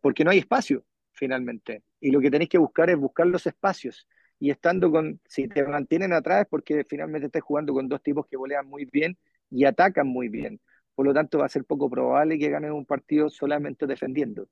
porque 0.00 0.22
no 0.22 0.30
hay 0.30 0.38
espacio 0.38 0.84
finalmente. 1.14 1.82
Y 2.00 2.10
lo 2.10 2.20
que 2.20 2.30
tenéis 2.30 2.50
que 2.50 2.58
buscar 2.58 2.90
es 2.90 2.96
buscar 2.98 3.26
los 3.26 3.46
espacios. 3.46 4.08
Y 4.38 4.50
estando 4.50 4.90
con, 4.90 5.20
si 5.28 5.48
te 5.48 5.64
mantienen 5.64 6.12
atrás 6.12 6.42
es 6.42 6.48
porque 6.48 6.84
finalmente 6.88 7.26
estás 7.26 7.42
jugando 7.42 7.72
con 7.72 7.88
dos 7.88 8.02
tipos 8.02 8.26
que 8.26 8.36
volean 8.36 8.66
muy 8.68 8.84
bien 8.86 9.16
y 9.50 9.64
atacan 9.64 10.06
muy 10.08 10.28
bien. 10.28 10.60
Por 10.94 11.06
lo 11.06 11.14
tanto, 11.14 11.38
va 11.38 11.46
a 11.46 11.48
ser 11.48 11.64
poco 11.64 11.90
probable 11.90 12.38
que 12.38 12.50
ganen 12.50 12.72
un 12.72 12.86
partido 12.86 13.30
solamente 13.30 13.86
defendiendo. 13.86 14.48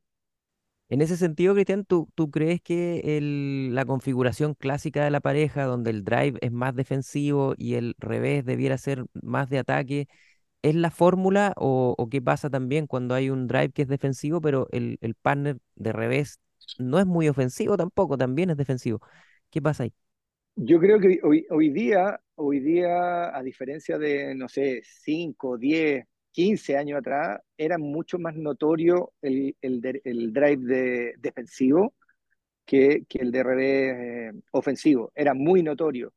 En 0.89 1.01
ese 1.01 1.17
sentido, 1.17 1.55
Cristian, 1.55 1.85
¿tú, 1.87 2.09
tú 2.15 2.31
crees 2.31 2.61
que 2.61 3.17
el, 3.17 3.75
la 3.75 3.87
configuración 3.87 4.55
clásica 4.55 5.03
de 5.05 5.11
la 5.11 5.21
pareja, 5.21 5.65
donde 5.65 5.89
el 5.91 6.05
drive 6.05 6.39
es 6.43 6.53
más 6.53 6.75
defensivo 6.75 7.55
y 7.57 7.75
el 7.75 7.95
revés 7.99 8.45
debiera 8.45 8.77
ser 8.77 9.05
más 9.15 9.49
de 9.49 9.59
ataque, 9.59 10.07
es 10.63 10.75
la 10.75 10.91
fórmula 10.91 11.55
o, 11.57 11.95
o 11.99 12.09
qué 12.11 12.23
pasa 12.23 12.51
también 12.51 12.89
cuando 12.89 13.15
hay 13.15 13.31
un 13.31 13.47
drive 13.49 13.71
que 13.73 13.83
es 13.83 13.89
defensivo, 13.89 14.41
pero 14.41 14.69
el, 14.73 14.99
el 15.03 15.15
partner 15.15 15.59
de 15.77 15.93
revés 15.93 16.41
no 16.79 16.99
es 16.99 17.07
muy 17.07 17.29
ofensivo 17.29 17.77
tampoco, 17.77 18.17
también 18.19 18.51
es 18.51 18.57
defensivo? 18.57 19.01
¿Qué 19.51 19.61
pasa 19.63 19.85
ahí? 19.85 19.93
Yo 20.57 20.79
creo 20.81 21.01
que 21.01 21.21
hoy, 21.23 21.47
hoy 21.51 21.71
día, 21.71 22.21
hoy 22.35 22.61
día, 22.61 23.37
a 23.37 23.43
diferencia 23.43 23.99
de, 23.99 24.35
no 24.35 24.49
sé, 24.49 24.83
5, 24.85 25.57
10, 25.57 26.07
15 26.31 26.77
años 26.77 26.99
atrás, 26.99 27.41
era 27.57 27.79
mucho 27.79 28.19
más 28.19 28.35
notorio 28.37 29.13
el, 29.23 29.57
el, 29.63 30.03
el 30.05 30.33
drive 30.33 30.59
de, 30.59 31.15
defensivo 31.19 31.95
que, 32.67 33.05
que, 33.09 33.19
el 33.21 33.33
revés 33.33 34.33
eh, 34.35 34.41
ofensivo. 34.53 35.13
Era 35.15 35.35
muy 35.35 35.63
notorio. 35.63 36.15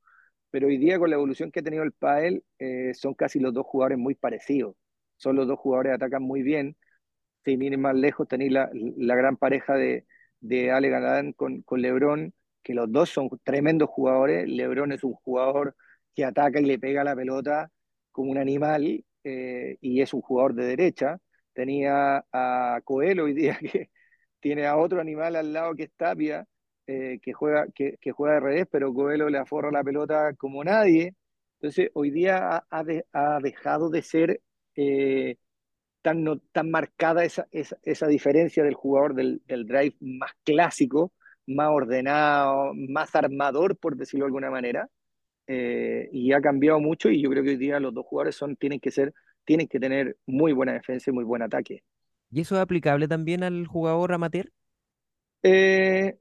Pero 0.52 0.68
hoy 0.68 0.78
día, 0.78 1.00
con 1.00 1.10
la 1.10 1.16
evolución 1.18 1.52
que 1.52 1.60
ha 1.62 1.64
tenido 1.64 1.84
el 1.84 1.92
PAEL, 1.94 2.44
eh, 2.60 2.94
son 2.94 3.14
casi 3.14 3.40
los 3.40 3.54
dos 3.54 3.66
jugadores 3.66 3.98
muy 3.98 4.16
parecidos. 4.16 4.76
Son 5.18 5.36
los 5.36 5.48
dos 5.48 5.60
jugadores 5.60 5.92
que 5.92 5.96
atacan 5.96 6.24
muy 6.24 6.44
bien. 6.44 6.78
Si 7.46 7.58
miren 7.58 7.82
más 7.82 7.96
lejos, 7.96 8.28
tenéis 8.28 8.52
la, 8.52 8.70
la 8.74 9.16
gran 9.16 9.38
pareja 9.38 9.76
de, 9.76 10.06
de 10.40 10.72
Ale 10.72 11.34
con, 11.36 11.62
con 11.64 11.82
Lebron, 11.82 12.34
que 12.64 12.74
los 12.74 12.92
dos 12.92 13.10
son 13.10 13.30
tremendos 13.44 13.90
jugadores. 13.90 14.48
Lebron 14.48 14.92
es 14.92 15.04
un 15.04 15.14
jugador 15.14 15.76
que 16.16 16.26
ataca 16.26 16.60
y 16.60 16.66
le 16.66 16.80
pega 16.80 17.04
la 17.04 17.16
pelota 17.16 17.72
como 18.12 18.32
un 18.32 18.38
animal 18.38 19.04
eh, 19.24 19.78
y 19.82 20.02
es 20.02 20.14
un 20.14 20.22
jugador 20.22 20.56
de 20.56 20.66
derecha. 20.66 21.20
Tenía 21.54 22.26
a 22.32 22.82
Coelho 22.84 23.26
hoy 23.26 23.34
día 23.34 23.58
que 23.60 23.90
tiene 24.40 24.66
a 24.68 24.78
otro 24.78 25.02
animal 25.02 25.36
al 25.36 25.54
lado 25.54 25.76
que 25.76 25.84
es 25.84 25.92
Tapia, 25.98 26.46
eh, 26.88 27.20
que, 27.22 27.34
juega, 27.34 27.68
que, 27.74 27.98
juega 28.12 28.36
de 28.36 28.40
revés, 28.42 28.68
pero 28.72 28.94
Coelho 28.94 29.30
le 29.30 29.40
aforra 29.40 29.72
la 29.72 29.84
pelota 29.84 30.34
como 30.36 30.64
nadie. 30.64 31.16
Entonces, 31.60 31.90
hoy 31.94 32.12
día 32.12 32.64
ha, 32.70 32.86
ha 33.14 33.40
dejado 33.40 33.90
de 33.90 34.02
ser 34.02 34.42
eh, 34.76 35.38
tan, 36.06 36.24
no, 36.24 36.38
tan 36.52 36.70
marcada 36.70 37.26
esa, 37.26 37.48
esa, 37.50 37.78
esa, 37.82 38.06
diferencia 38.06 38.64
del 38.64 38.76
jugador 38.76 39.16
del, 39.16 39.42
del, 39.48 39.66
drive 39.66 39.96
más 40.02 40.34
clásico, 40.44 41.12
más 41.48 41.70
ordenado, 41.70 42.74
más 42.76 43.16
armador, 43.16 43.76
por 43.76 43.98
decirlo 43.98 44.26
de 44.26 44.28
alguna 44.28 44.52
manera, 44.52 44.88
eh, 45.48 46.08
y 46.12 46.32
ha 46.32 46.42
cambiado 46.42 46.80
mucho 46.80 47.10
y 47.10 47.24
yo 47.24 47.32
creo 47.32 47.44
que 47.44 47.50
hoy 47.50 47.58
día 47.58 47.80
los 47.80 47.92
dos 47.92 48.06
jugadores 48.06 48.36
son, 48.36 48.56
tienen 48.56 48.80
que 48.80 48.92
ser, 48.92 49.16
tienen 49.46 49.68
que 49.68 49.80
tener 49.80 50.16
muy 50.28 50.54
buena 50.54 50.74
defensa 50.74 51.10
y 51.10 51.14
muy 51.14 51.24
buen 51.24 51.42
ataque. 51.42 51.82
¿Y 52.30 52.42
eso 52.42 52.54
es 52.54 52.62
aplicable 52.62 53.08
también 53.08 53.42
al 53.42 53.66
jugador 53.66 54.14
amateur? 54.14 54.52
Eh, 55.42 56.20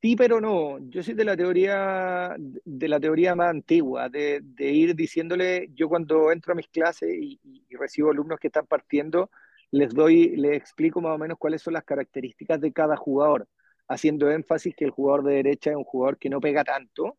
sí, 0.00 0.16
pero 0.16 0.40
no. 0.40 0.78
Yo 0.90 1.02
soy 1.02 1.14
de 1.14 1.24
la 1.24 1.36
teoría, 1.36 2.36
de 2.38 2.88
la 2.88 3.00
teoría 3.00 3.34
más 3.34 3.50
antigua, 3.50 4.08
de, 4.08 4.42
ir 4.58 4.94
diciéndole, 4.94 5.68
yo 5.74 5.88
cuando 5.88 6.32
entro 6.32 6.52
a 6.52 6.56
mis 6.56 6.68
clases 6.68 7.10
y, 7.12 7.40
recibo 7.70 8.10
alumnos 8.10 8.38
que 8.38 8.48
están 8.48 8.66
partiendo, 8.66 9.30
les 9.70 9.94
doy, 9.94 10.36
les 10.36 10.56
explico 10.56 11.00
más 11.00 11.14
o 11.14 11.18
menos 11.18 11.38
cuáles 11.38 11.62
son 11.62 11.74
las 11.74 11.84
características 11.84 12.60
de 12.60 12.72
cada 12.72 12.96
jugador, 12.96 13.48
haciendo 13.88 14.30
énfasis 14.30 14.74
que 14.76 14.84
el 14.84 14.90
jugador 14.90 15.24
de 15.24 15.34
derecha 15.34 15.70
es 15.70 15.76
un 15.76 15.84
jugador 15.84 16.18
que 16.18 16.30
no 16.30 16.40
pega 16.40 16.64
tanto, 16.64 17.16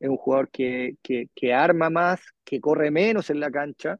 es 0.00 0.08
un 0.08 0.16
jugador 0.16 0.50
que, 0.50 0.96
que, 1.02 1.28
que, 1.34 1.52
arma 1.54 1.90
más, 1.90 2.20
que 2.44 2.60
corre 2.60 2.90
menos 2.90 3.30
en 3.30 3.40
la 3.40 3.50
cancha, 3.50 3.98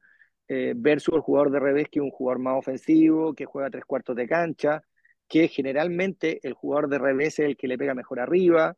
eh, 0.49 0.75
versus 0.76 1.14
el 1.14 1.20
jugador 1.20 1.52
de 1.52 1.60
revés, 1.60 1.88
que 1.88 2.00
es 2.00 2.02
un 2.02 2.10
jugador 2.10 2.40
más 2.40 2.58
ofensivo, 2.58 3.34
que 3.34 3.44
juega 3.44 3.70
tres 3.70 3.84
cuartos 3.84 4.16
de 4.16 4.26
cancha, 4.26 4.82
que 5.30 5.46
generalmente 5.46 6.40
el 6.42 6.54
jugador 6.54 6.88
de 6.90 6.99
revés 6.99 7.38
es 7.38 7.46
el 7.46 7.56
que 7.56 7.68
le 7.68 7.78
pega 7.78 7.94
mejor 7.94 8.18
arriba. 8.18 8.76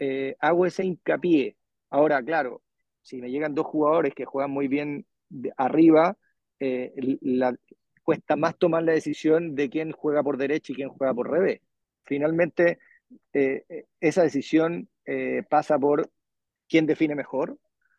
Eh, 0.00 0.34
hago 0.40 0.66
ese 0.66 0.84
hincapié. 0.84 1.56
Ahora, 1.88 2.20
claro, 2.20 2.62
si 3.00 3.22
me 3.22 3.30
llegan 3.30 3.54
dos 3.54 3.66
jugadores 3.66 4.12
que 4.12 4.24
juegan 4.24 4.50
muy 4.50 4.66
bien 4.66 5.06
arriba, 5.56 6.18
eh, 6.58 6.92
cuesta 8.02 8.34
más 8.34 8.58
tomar 8.58 8.82
la 8.82 8.92
decisión 8.92 9.54
de 9.54 9.70
quién 9.70 9.92
juega 9.92 10.24
por 10.24 10.36
derecha 10.36 10.72
y 10.72 10.76
quién 10.76 10.88
juega 10.88 11.14
por 11.14 11.30
revés. 11.30 11.60
Finalmente, 12.04 12.80
eh, 13.32 13.86
esa 14.00 14.24
decisión 14.24 14.88
pasa 15.48 15.78
por 15.78 16.10
quién 16.68 16.86
define 16.86 17.14
mejor, 17.14 17.56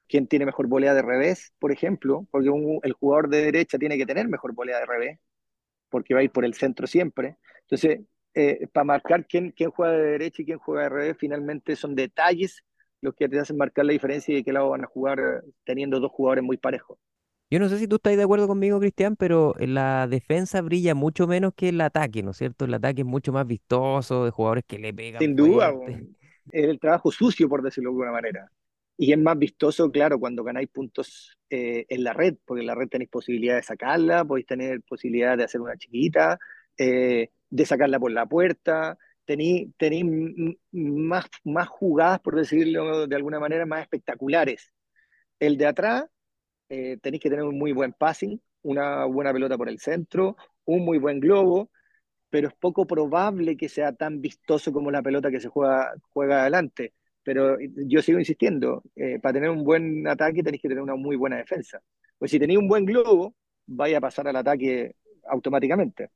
quién 0.09 0.27
tiene 0.27 0.45
mejor 0.45 0.67
volea 0.67 0.93
de 0.93 1.01
revés, 1.01 1.53
por 1.59 1.71
ejemplo, 1.71 2.27
porque 2.29 2.49
el 2.83 2.93
jugador 2.93 3.29
de 3.29 3.41
derecha 3.45 3.77
tiene 3.77 3.97
que 3.97 4.05
tener 4.05 4.27
mejor 4.27 4.53
volea 4.53 4.79
de 4.79 4.85
revés, 4.85 5.19
porque 5.89 6.13
va 6.13 6.19
a 6.19 6.23
ir 6.23 6.31
por 6.31 6.43
el 6.43 6.55
centro 6.55 6.87
siempre. 6.87 7.37
Entonces, 7.67 8.01
eh, 8.33 8.67
para 8.71 8.83
marcar 8.83 9.25
quién, 9.25 9.51
quién 9.51 9.71
juega 9.71 9.93
de 9.93 10.11
derecha 10.11 10.41
y 10.41 10.45
quién 10.45 10.59
juega 10.59 10.83
de 10.83 10.89
revés, 10.89 11.17
finalmente 11.19 11.75
son 11.75 11.95
detalles 11.95 12.63
los 13.01 13.13
que 13.15 13.29
te 13.29 13.39
hacen 13.39 13.57
marcar 13.57 13.85
la 13.85 13.93
diferencia 13.93 14.33
y 14.33 14.37
de 14.37 14.43
qué 14.43 14.51
lado 14.51 14.69
van 14.69 14.83
a 14.83 14.87
jugar 14.87 15.19
eh, 15.19 15.49
teniendo 15.63 15.99
dos 15.99 16.11
jugadores 16.11 16.43
muy 16.43 16.57
parejos. 16.57 16.97
Yo 17.49 17.59
no 17.59 17.69
sé 17.69 17.77
si 17.77 17.87
tú 17.87 17.97
estás 17.97 18.17
de 18.17 18.23
acuerdo 18.23 18.47
conmigo, 18.47 18.79
Cristian, 18.79 19.15
pero 19.15 19.53
la 19.59 20.07
defensa 20.07 20.61
brilla 20.61 20.95
mucho 20.95 21.27
menos 21.27 21.53
que 21.53 21.69
el 21.69 21.79
ataque, 21.79 22.23
¿no 22.23 22.31
es 22.31 22.37
cierto? 22.37 22.65
El 22.65 22.73
ataque 22.73 23.01
es 23.01 23.07
mucho 23.07 23.31
más 23.31 23.45
vistoso, 23.45 24.25
de 24.25 24.31
jugadores 24.31 24.63
que 24.65 24.79
le 24.79 24.93
pegan. 24.93 25.21
Sin 25.21 25.35
duda, 25.35 25.71
es 26.51 26.65
el 26.65 26.79
trabajo 26.79 27.11
sucio, 27.11 27.47
por 27.47 27.61
decirlo 27.61 27.91
de 27.91 27.93
alguna 27.93 28.11
manera. 28.11 28.51
Y 28.97 29.11
es 29.11 29.19
más 29.19 29.37
vistoso, 29.37 29.91
claro, 29.91 30.19
cuando 30.19 30.43
ganáis 30.43 30.69
puntos 30.69 31.37
eh, 31.49 31.85
en 31.87 32.03
la 32.03 32.13
red, 32.13 32.35
porque 32.45 32.61
en 32.61 32.67
la 32.67 32.75
red 32.75 32.87
tenéis 32.87 33.11
posibilidad 33.11 33.57
de 33.57 33.63
sacarla, 33.63 34.25
podéis 34.25 34.47
tener 34.47 34.81
posibilidad 34.81 35.37
de 35.37 35.43
hacer 35.43 35.61
una 35.61 35.77
chiquita, 35.77 36.39
eh, 36.77 37.29
de 37.49 37.65
sacarla 37.65 37.99
por 37.99 38.11
la 38.11 38.25
puerta, 38.25 38.97
tenéis, 39.25 39.69
más, 40.71 41.25
más 41.43 41.67
jugadas, 41.67 42.19
por 42.19 42.35
decirlo 42.35 43.07
de 43.07 43.15
alguna 43.15 43.39
manera, 43.39 43.65
más 43.65 43.81
espectaculares. 43.81 44.71
El 45.39 45.57
de 45.57 45.67
atrás, 45.67 46.05
eh, 46.69 46.97
tenéis 47.01 47.21
que 47.23 47.29
tener 47.29 47.45
un 47.45 47.57
muy 47.57 47.71
buen 47.71 47.93
passing, 47.93 48.39
una 48.63 49.05
buena 49.05 49.33
pelota 49.33 49.57
por 49.57 49.69
el 49.69 49.79
centro, 49.79 50.37
un 50.65 50.85
muy 50.85 50.97
buen 50.97 51.19
globo, 51.19 51.71
pero 52.29 52.49
es 52.49 52.53
poco 52.55 52.85
probable 52.87 53.57
que 53.57 53.69
sea 53.69 53.93
tan 53.93 54.21
vistoso 54.21 54.73
como 54.73 54.91
la 54.91 55.01
pelota 55.01 55.31
que 55.31 55.39
se 55.39 55.49
juega, 55.49 55.93
juega 56.11 56.41
adelante. 56.41 56.93
Pero 57.23 57.57
yo 57.59 58.01
sigo 58.01 58.19
insistiendo, 58.19 58.83
eh, 58.95 59.19
para 59.19 59.33
tener 59.33 59.49
un 59.49 59.63
buen 59.63 60.07
ataque 60.07 60.43
tenéis 60.43 60.61
que 60.61 60.69
tener 60.69 60.83
una 60.83 60.95
muy 60.95 61.15
buena 61.15 61.37
defensa. 61.37 61.81
Pues 62.17 62.31
si 62.31 62.39
tenéis 62.39 62.59
un 62.59 62.67
buen 62.67 62.85
globo, 62.85 63.35
vaya 63.65 63.97
a 63.97 64.01
pasar 64.01 64.27
al 64.27 64.35
ataque 64.35 64.95
automáticamente. 65.27 66.09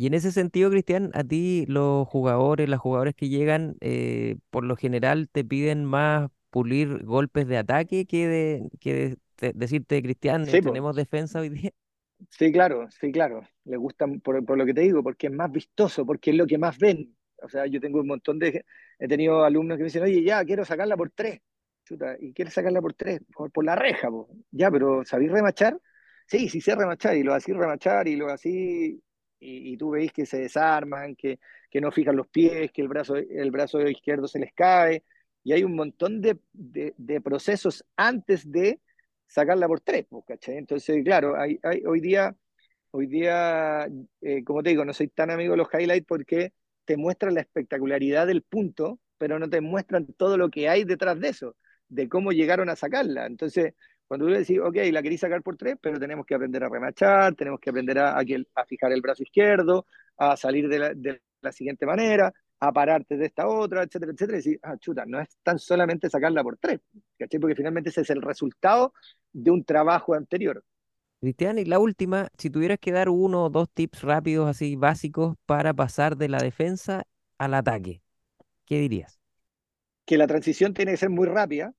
Y 0.00 0.06
en 0.06 0.14
ese 0.14 0.32
sentido, 0.32 0.70
Cristian, 0.70 1.10
a 1.12 1.22
ti 1.24 1.66
los 1.68 2.08
jugadores, 2.08 2.70
las 2.70 2.80
jugadores 2.80 3.14
que 3.14 3.28
llegan, 3.28 3.76
eh, 3.82 4.38
por 4.48 4.64
lo 4.64 4.74
general 4.74 5.28
te 5.28 5.44
piden 5.44 5.84
más 5.84 6.30
pulir 6.48 7.04
golpes 7.04 7.46
de 7.46 7.58
ataque 7.58 8.06
que 8.06 8.26
de, 8.26 8.70
que 8.80 8.94
de, 8.94 9.16
de 9.42 9.52
decirte, 9.52 10.02
Cristian, 10.02 10.46
sí, 10.46 10.62
tenemos 10.62 10.94
pues. 10.94 11.04
defensa 11.04 11.40
hoy 11.40 11.50
día. 11.50 11.72
Sí, 12.30 12.50
claro, 12.50 12.88
sí, 12.90 13.12
claro. 13.12 13.46
Le 13.64 13.76
gusta 13.76 14.06
por, 14.24 14.42
por, 14.42 14.56
lo 14.56 14.64
que 14.64 14.72
te 14.72 14.80
digo, 14.80 15.02
porque 15.02 15.26
es 15.26 15.34
más 15.34 15.52
vistoso, 15.52 16.06
porque 16.06 16.30
es 16.30 16.36
lo 16.38 16.46
que 16.46 16.56
más 16.56 16.78
ven. 16.78 17.14
O 17.42 17.50
sea, 17.50 17.66
yo 17.66 17.78
tengo 17.78 18.00
un 18.00 18.06
montón 18.06 18.38
de, 18.38 18.64
he 18.98 19.06
tenido 19.06 19.44
alumnos 19.44 19.76
que 19.76 19.82
me 19.82 19.88
dicen, 19.88 20.04
oye, 20.04 20.22
ya, 20.22 20.42
quiero 20.46 20.64
sacarla 20.64 20.96
por 20.96 21.10
tres. 21.10 21.42
Chuta, 21.84 22.16
¿y 22.18 22.32
quieres 22.32 22.54
sacarla 22.54 22.80
por 22.80 22.94
tres? 22.94 23.20
Por, 23.34 23.52
por 23.52 23.66
la 23.66 23.76
reja, 23.76 24.08
po. 24.08 24.30
Ya, 24.50 24.70
pero 24.70 25.04
¿sabéis 25.04 25.30
remachar? 25.30 25.78
Sí, 26.26 26.48
sí 26.48 26.62
sé 26.62 26.74
remachar, 26.74 27.18
y 27.18 27.22
lo 27.22 27.34
así 27.34 27.52
remachar, 27.52 28.08
y 28.08 28.16
lo 28.16 28.30
así, 28.30 28.98
y, 29.40 29.72
y 29.72 29.76
tú 29.76 29.90
veis 29.90 30.12
que 30.12 30.26
se 30.26 30.38
desarman, 30.40 31.16
que, 31.16 31.40
que 31.70 31.80
no 31.80 31.90
fijan 31.90 32.16
los 32.16 32.28
pies, 32.28 32.70
que 32.72 32.82
el 32.82 32.88
brazo, 32.88 33.16
el 33.16 33.50
brazo 33.50 33.80
izquierdo 33.88 34.28
se 34.28 34.38
les 34.38 34.52
cae, 34.52 35.04
y 35.42 35.52
hay 35.52 35.64
un 35.64 35.74
montón 35.74 36.20
de, 36.20 36.38
de, 36.52 36.94
de 36.96 37.20
procesos 37.20 37.84
antes 37.96 38.50
de 38.50 38.80
sacarla 39.26 39.66
por 39.68 39.80
tres, 39.80 40.06
po, 40.06 40.22
¿cachai? 40.24 40.56
Entonces, 40.58 41.02
claro, 41.04 41.38
hay, 41.40 41.58
hay, 41.62 41.82
hoy 41.86 42.00
día, 42.00 42.36
hoy 42.90 43.06
día 43.06 43.86
eh, 44.20 44.44
como 44.44 44.62
te 44.62 44.70
digo, 44.70 44.84
no 44.84 44.92
soy 44.92 45.08
tan 45.08 45.30
amigo 45.30 45.52
de 45.52 45.58
los 45.58 45.68
highlights 45.72 46.06
porque 46.06 46.52
te 46.84 46.96
muestran 46.96 47.34
la 47.34 47.40
espectacularidad 47.40 48.26
del 48.26 48.42
punto, 48.42 48.98
pero 49.18 49.38
no 49.38 49.48
te 49.48 49.60
muestran 49.60 50.06
todo 50.14 50.36
lo 50.36 50.50
que 50.50 50.68
hay 50.68 50.84
detrás 50.84 51.18
de 51.20 51.28
eso, 51.28 51.56
de 51.88 52.08
cómo 52.08 52.32
llegaron 52.32 52.68
a 52.68 52.76
sacarla. 52.76 53.26
Entonces, 53.26 53.74
cuando 54.10 54.26
tú 54.26 54.32
le 54.32 54.40
decís, 54.40 54.58
ok, 54.58 54.74
la 54.90 55.02
queréis 55.04 55.20
sacar 55.20 55.40
por 55.40 55.56
tres, 55.56 55.76
pero 55.80 56.00
tenemos 56.00 56.26
que 56.26 56.34
aprender 56.34 56.64
a 56.64 56.68
remachar, 56.68 57.32
tenemos 57.36 57.60
que 57.60 57.70
aprender 57.70 57.96
a, 58.00 58.18
a, 58.18 58.24
a 58.56 58.64
fijar 58.64 58.90
el 58.90 59.00
brazo 59.00 59.22
izquierdo, 59.22 59.86
a 60.16 60.36
salir 60.36 60.68
de 60.68 60.78
la, 60.80 60.92
de 60.92 61.22
la, 61.40 61.52
siguiente 61.52 61.86
manera, 61.86 62.34
a 62.58 62.72
pararte 62.72 63.16
de 63.16 63.26
esta 63.26 63.46
otra, 63.46 63.84
etcétera, 63.84 64.10
etcétera, 64.10 64.36
y 64.36 64.40
decir, 64.40 64.58
ah, 64.64 64.76
chuta, 64.78 65.04
no 65.06 65.20
es 65.20 65.28
tan 65.44 65.60
solamente 65.60 66.10
sacarla 66.10 66.42
por 66.42 66.56
tres, 66.56 66.80
¿cachai? 67.20 67.38
Porque 67.38 67.54
finalmente 67.54 67.90
ese 67.90 68.00
es 68.00 68.10
el 68.10 68.20
resultado 68.20 68.94
de 69.32 69.52
un 69.52 69.62
trabajo 69.62 70.14
anterior. 70.14 70.64
Cristian, 71.20 71.60
y 71.60 71.64
la 71.64 71.78
última, 71.78 72.30
si 72.36 72.50
tuvieras 72.50 72.80
que 72.80 72.90
dar 72.90 73.10
uno 73.10 73.44
o 73.44 73.48
dos 73.48 73.70
tips 73.72 74.02
rápidos, 74.02 74.48
así 74.48 74.74
básicos, 74.74 75.36
para 75.46 75.72
pasar 75.72 76.16
de 76.16 76.28
la 76.28 76.38
defensa 76.38 77.04
al 77.38 77.54
ataque, 77.54 78.02
¿qué 78.64 78.80
dirías? 78.80 79.20
Que 80.04 80.18
la 80.18 80.26
transición 80.26 80.74
tiene 80.74 80.90
que 80.90 80.96
ser 80.96 81.10
muy 81.10 81.28
rápida. 81.28 81.74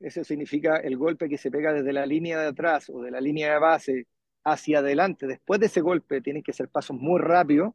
Eso 0.00 0.24
significa 0.24 0.78
el 0.78 0.96
golpe 0.96 1.28
que 1.28 1.36
se 1.36 1.50
pega 1.50 1.72
desde 1.72 1.92
la 1.92 2.06
línea 2.06 2.40
de 2.40 2.48
atrás 2.48 2.88
o 2.88 3.02
de 3.02 3.10
la 3.10 3.20
línea 3.20 3.52
de 3.52 3.58
base 3.58 4.06
hacia 4.44 4.78
adelante. 4.78 5.26
Después 5.26 5.60
de 5.60 5.66
ese 5.66 5.82
golpe, 5.82 6.22
tienen 6.22 6.42
que 6.42 6.54
ser 6.54 6.68
pasos 6.68 6.96
muy 6.96 7.20
rápidos 7.20 7.74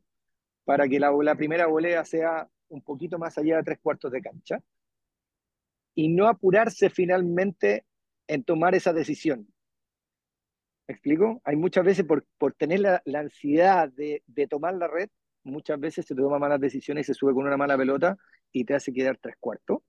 para 0.63 0.87
que 0.87 0.99
la, 0.99 1.35
primera 1.35 1.67
volea 1.67 2.03
sea 2.03 2.49
un 2.69 2.81
poquito 2.81 3.19
más 3.19 3.37
allá 3.37 3.57
de 3.57 3.63
tres 3.63 3.79
cuartos 3.79 4.11
de 4.11 4.21
cancha. 4.21 4.59
Y 5.93 6.09
no 6.09 6.27
apurarse 6.27 6.89
finalmente 6.89 7.85
en 8.27 8.43
tomar 8.43 8.75
esa 8.75 8.91
decisión 8.91 9.47
¿Me 10.87 10.93
explico? 10.93 11.41
Hay 11.43 11.55
muchas 11.55 11.83
veces 11.83 12.05
por, 12.05 12.25
por 12.37 12.53
tener 12.53 12.79
la, 12.79 13.01
ansiedad 13.15 13.89
de, 13.89 14.23
de, 14.27 14.47
tomar 14.47 14.75
la 14.75 14.87
red, 14.87 15.09
muchas 15.43 15.79
veces 15.79 16.05
se 16.05 16.13
toma 16.13 16.37
malas 16.37 16.59
decisiones 16.59 17.05
y 17.05 17.07
se 17.07 17.13
sube 17.15 17.33
con 17.33 17.47
una 17.47 17.57
mala 17.57 17.75
pelota 17.75 18.17
y 18.51 18.65
te 18.65 18.75
hace 18.75 18.93
quedar 18.93 19.17
tres 19.17 19.35
cuartos. 19.39 19.79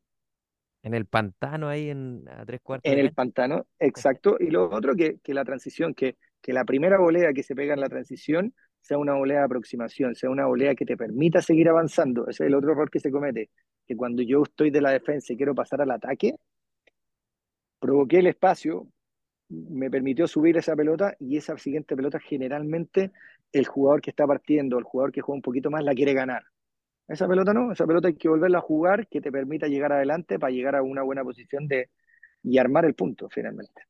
En 0.86 0.94
el 0.94 1.06
pantano 1.06 1.68
ahí 1.68 1.90
en 1.90 2.22
a 2.28 2.46
tres 2.46 2.60
cuartos. 2.60 2.92
En 2.92 3.00
el 3.00 3.12
pantano, 3.12 3.66
exacto. 3.80 4.36
Y 4.38 4.50
lo 4.50 4.70
otro 4.70 4.94
que, 4.94 5.18
que 5.18 5.34
la 5.34 5.44
transición, 5.44 5.94
que, 5.94 6.16
que 6.40 6.52
la 6.52 6.64
primera 6.64 6.96
volea 6.96 7.32
que 7.32 7.42
se 7.42 7.56
pega 7.56 7.74
en 7.74 7.80
la 7.80 7.88
transición 7.88 8.54
sea 8.80 8.96
una 8.96 9.14
volea 9.14 9.38
de 9.38 9.46
aproximación, 9.46 10.14
sea 10.14 10.30
una 10.30 10.46
volea 10.46 10.76
que 10.76 10.86
te 10.86 10.96
permita 10.96 11.42
seguir 11.42 11.68
avanzando. 11.68 12.28
Ese 12.28 12.44
es 12.44 12.46
el 12.46 12.54
otro 12.54 12.70
error 12.70 12.88
que 12.88 13.00
se 13.00 13.10
comete, 13.10 13.50
que 13.84 13.96
cuando 13.96 14.22
yo 14.22 14.44
estoy 14.44 14.70
de 14.70 14.80
la 14.80 14.92
defensa 14.92 15.32
y 15.32 15.36
quiero 15.36 15.56
pasar 15.56 15.80
al 15.80 15.90
ataque, 15.90 16.36
provoqué 17.80 18.20
el 18.20 18.28
espacio, 18.28 18.86
me 19.48 19.90
permitió 19.90 20.28
subir 20.28 20.56
esa 20.56 20.76
pelota 20.76 21.16
y 21.18 21.36
esa 21.36 21.58
siguiente 21.58 21.96
pelota 21.96 22.20
generalmente 22.20 23.10
el 23.50 23.66
jugador 23.66 24.02
que 24.02 24.10
está 24.10 24.24
partiendo, 24.24 24.78
el 24.78 24.84
jugador 24.84 25.10
que 25.10 25.20
juega 25.20 25.34
un 25.34 25.42
poquito 25.42 25.68
más, 25.68 25.82
la 25.82 25.94
quiere 25.94 26.14
ganar. 26.14 26.44
Esa 27.08 27.28
pelota 27.28 27.54
no, 27.54 27.72
esa 27.72 27.86
pelota 27.86 28.08
hay 28.08 28.14
que 28.14 28.28
volverla 28.28 28.58
a 28.58 28.62
jugar 28.62 29.06
que 29.06 29.20
te 29.20 29.30
permita 29.30 29.68
llegar 29.68 29.92
adelante 29.92 30.38
para 30.38 30.52
llegar 30.52 30.74
a 30.76 30.82
una 30.82 31.02
buena 31.02 31.22
posición 31.22 31.68
de, 31.68 31.90
y 32.42 32.58
armar 32.58 32.84
el 32.84 32.94
punto 32.94 33.28
finalmente. 33.28 33.82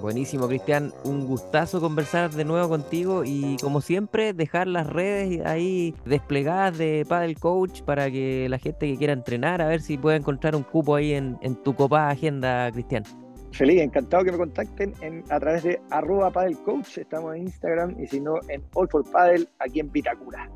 Buenísimo, 0.00 0.48
Cristian. 0.48 0.90
Un 1.04 1.26
gustazo 1.26 1.82
conversar 1.82 2.30
de 2.30 2.46
nuevo 2.46 2.66
contigo 2.66 3.24
y 3.26 3.58
como 3.60 3.82
siempre 3.82 4.32
dejar 4.32 4.68
las 4.68 4.86
redes 4.86 5.44
ahí 5.44 5.94
desplegadas 6.06 6.78
de 6.78 7.04
Paddle 7.06 7.34
Coach 7.34 7.82
para 7.82 8.10
que 8.10 8.48
la 8.48 8.58
gente 8.58 8.86
que 8.86 8.96
quiera 8.96 9.12
entrenar 9.12 9.60
a 9.60 9.68
ver 9.68 9.82
si 9.82 9.98
puede 9.98 10.16
encontrar 10.16 10.56
un 10.56 10.62
cupo 10.62 10.94
ahí 10.94 11.12
en, 11.12 11.36
en 11.42 11.56
tu 11.56 11.74
copa 11.74 12.08
agenda, 12.08 12.72
Cristian. 12.72 13.04
Feliz, 13.52 13.82
encantado 13.82 14.24
que 14.24 14.32
me 14.32 14.38
contacten 14.38 14.94
en, 15.02 15.24
a 15.30 15.38
través 15.40 15.62
de 15.62 15.80
arroba 15.90 16.32
Coach, 16.64 16.98
estamos 16.98 17.34
en 17.36 17.42
Instagram 17.42 18.00
y 18.00 18.06
si 18.06 18.20
no 18.20 18.36
en 18.48 18.62
All 18.74 18.88
for 18.88 19.04
Paddle 19.10 19.46
aquí 19.58 19.80
en 19.80 19.90
Pitacura. 19.90 20.50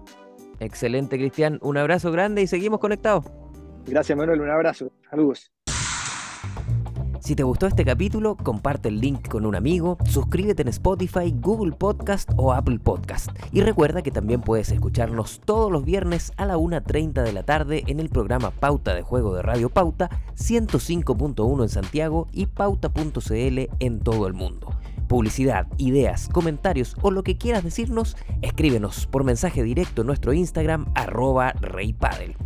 Excelente, 0.61 1.17
Cristian. 1.17 1.59
Un 1.63 1.79
abrazo 1.79 2.13
grande 2.13 2.43
y 2.43 2.47
seguimos 2.47 2.79
conectados. 2.81 3.25
Gracias, 3.87 4.17
Manuel. 4.17 4.41
Un 4.41 4.51
abrazo. 4.51 4.93
Saludos. 5.09 5.51
Si 7.21 7.37
te 7.37 7.43
gustó 7.43 7.67
este 7.67 7.85
capítulo, 7.85 8.37
comparte 8.37 8.89
el 8.89 8.99
link 8.99 9.29
con 9.29 9.45
un 9.45 9.55
amigo, 9.55 9.99
suscríbete 10.05 10.63
en 10.63 10.69
Spotify, 10.69 11.35
Google 11.39 11.73
Podcast 11.73 12.31
o 12.37 12.53
Apple 12.53 12.79
Podcast. 12.79 13.31
Y 13.53 13.61
recuerda 13.61 14.03
que 14.03 14.11
también 14.11 14.41
puedes 14.41 14.73
escucharnos 14.73 15.41
todos 15.45 15.71
los 15.71 15.85
viernes 15.85 16.33
a 16.39 16.47
la 16.47 16.57
1.30 16.57 17.23
de 17.23 17.33
la 17.33 17.43
tarde 17.43 17.85
en 17.87 18.01
el 18.01 18.09
programa 18.09 18.51
Pauta 18.51 18.95
de 18.95 19.03
Juego 19.03 19.35
de 19.35 19.43
Radio 19.43 19.69
Pauta, 19.69 20.09
105.1 20.35 21.63
en 21.63 21.69
Santiago 21.69 22.27
y 22.33 22.47
pauta.cl 22.47 23.69
en 23.81 24.01
todo 24.01 24.27
el 24.27 24.33
mundo. 24.33 24.75
Publicidad, 25.11 25.67
ideas, 25.77 26.29
comentarios 26.29 26.95
o 27.03 27.11
lo 27.11 27.25
que 27.25 27.37
quieras 27.37 27.65
decirnos, 27.65 28.17
escríbenos 28.43 29.09
por 29.09 29.25
mensaje 29.25 29.65
directo 29.65 30.03
en 30.03 30.07
nuestro 30.07 30.33
Instagram 30.33 30.87
arroba 30.95 31.51
reypadel. 31.61 32.37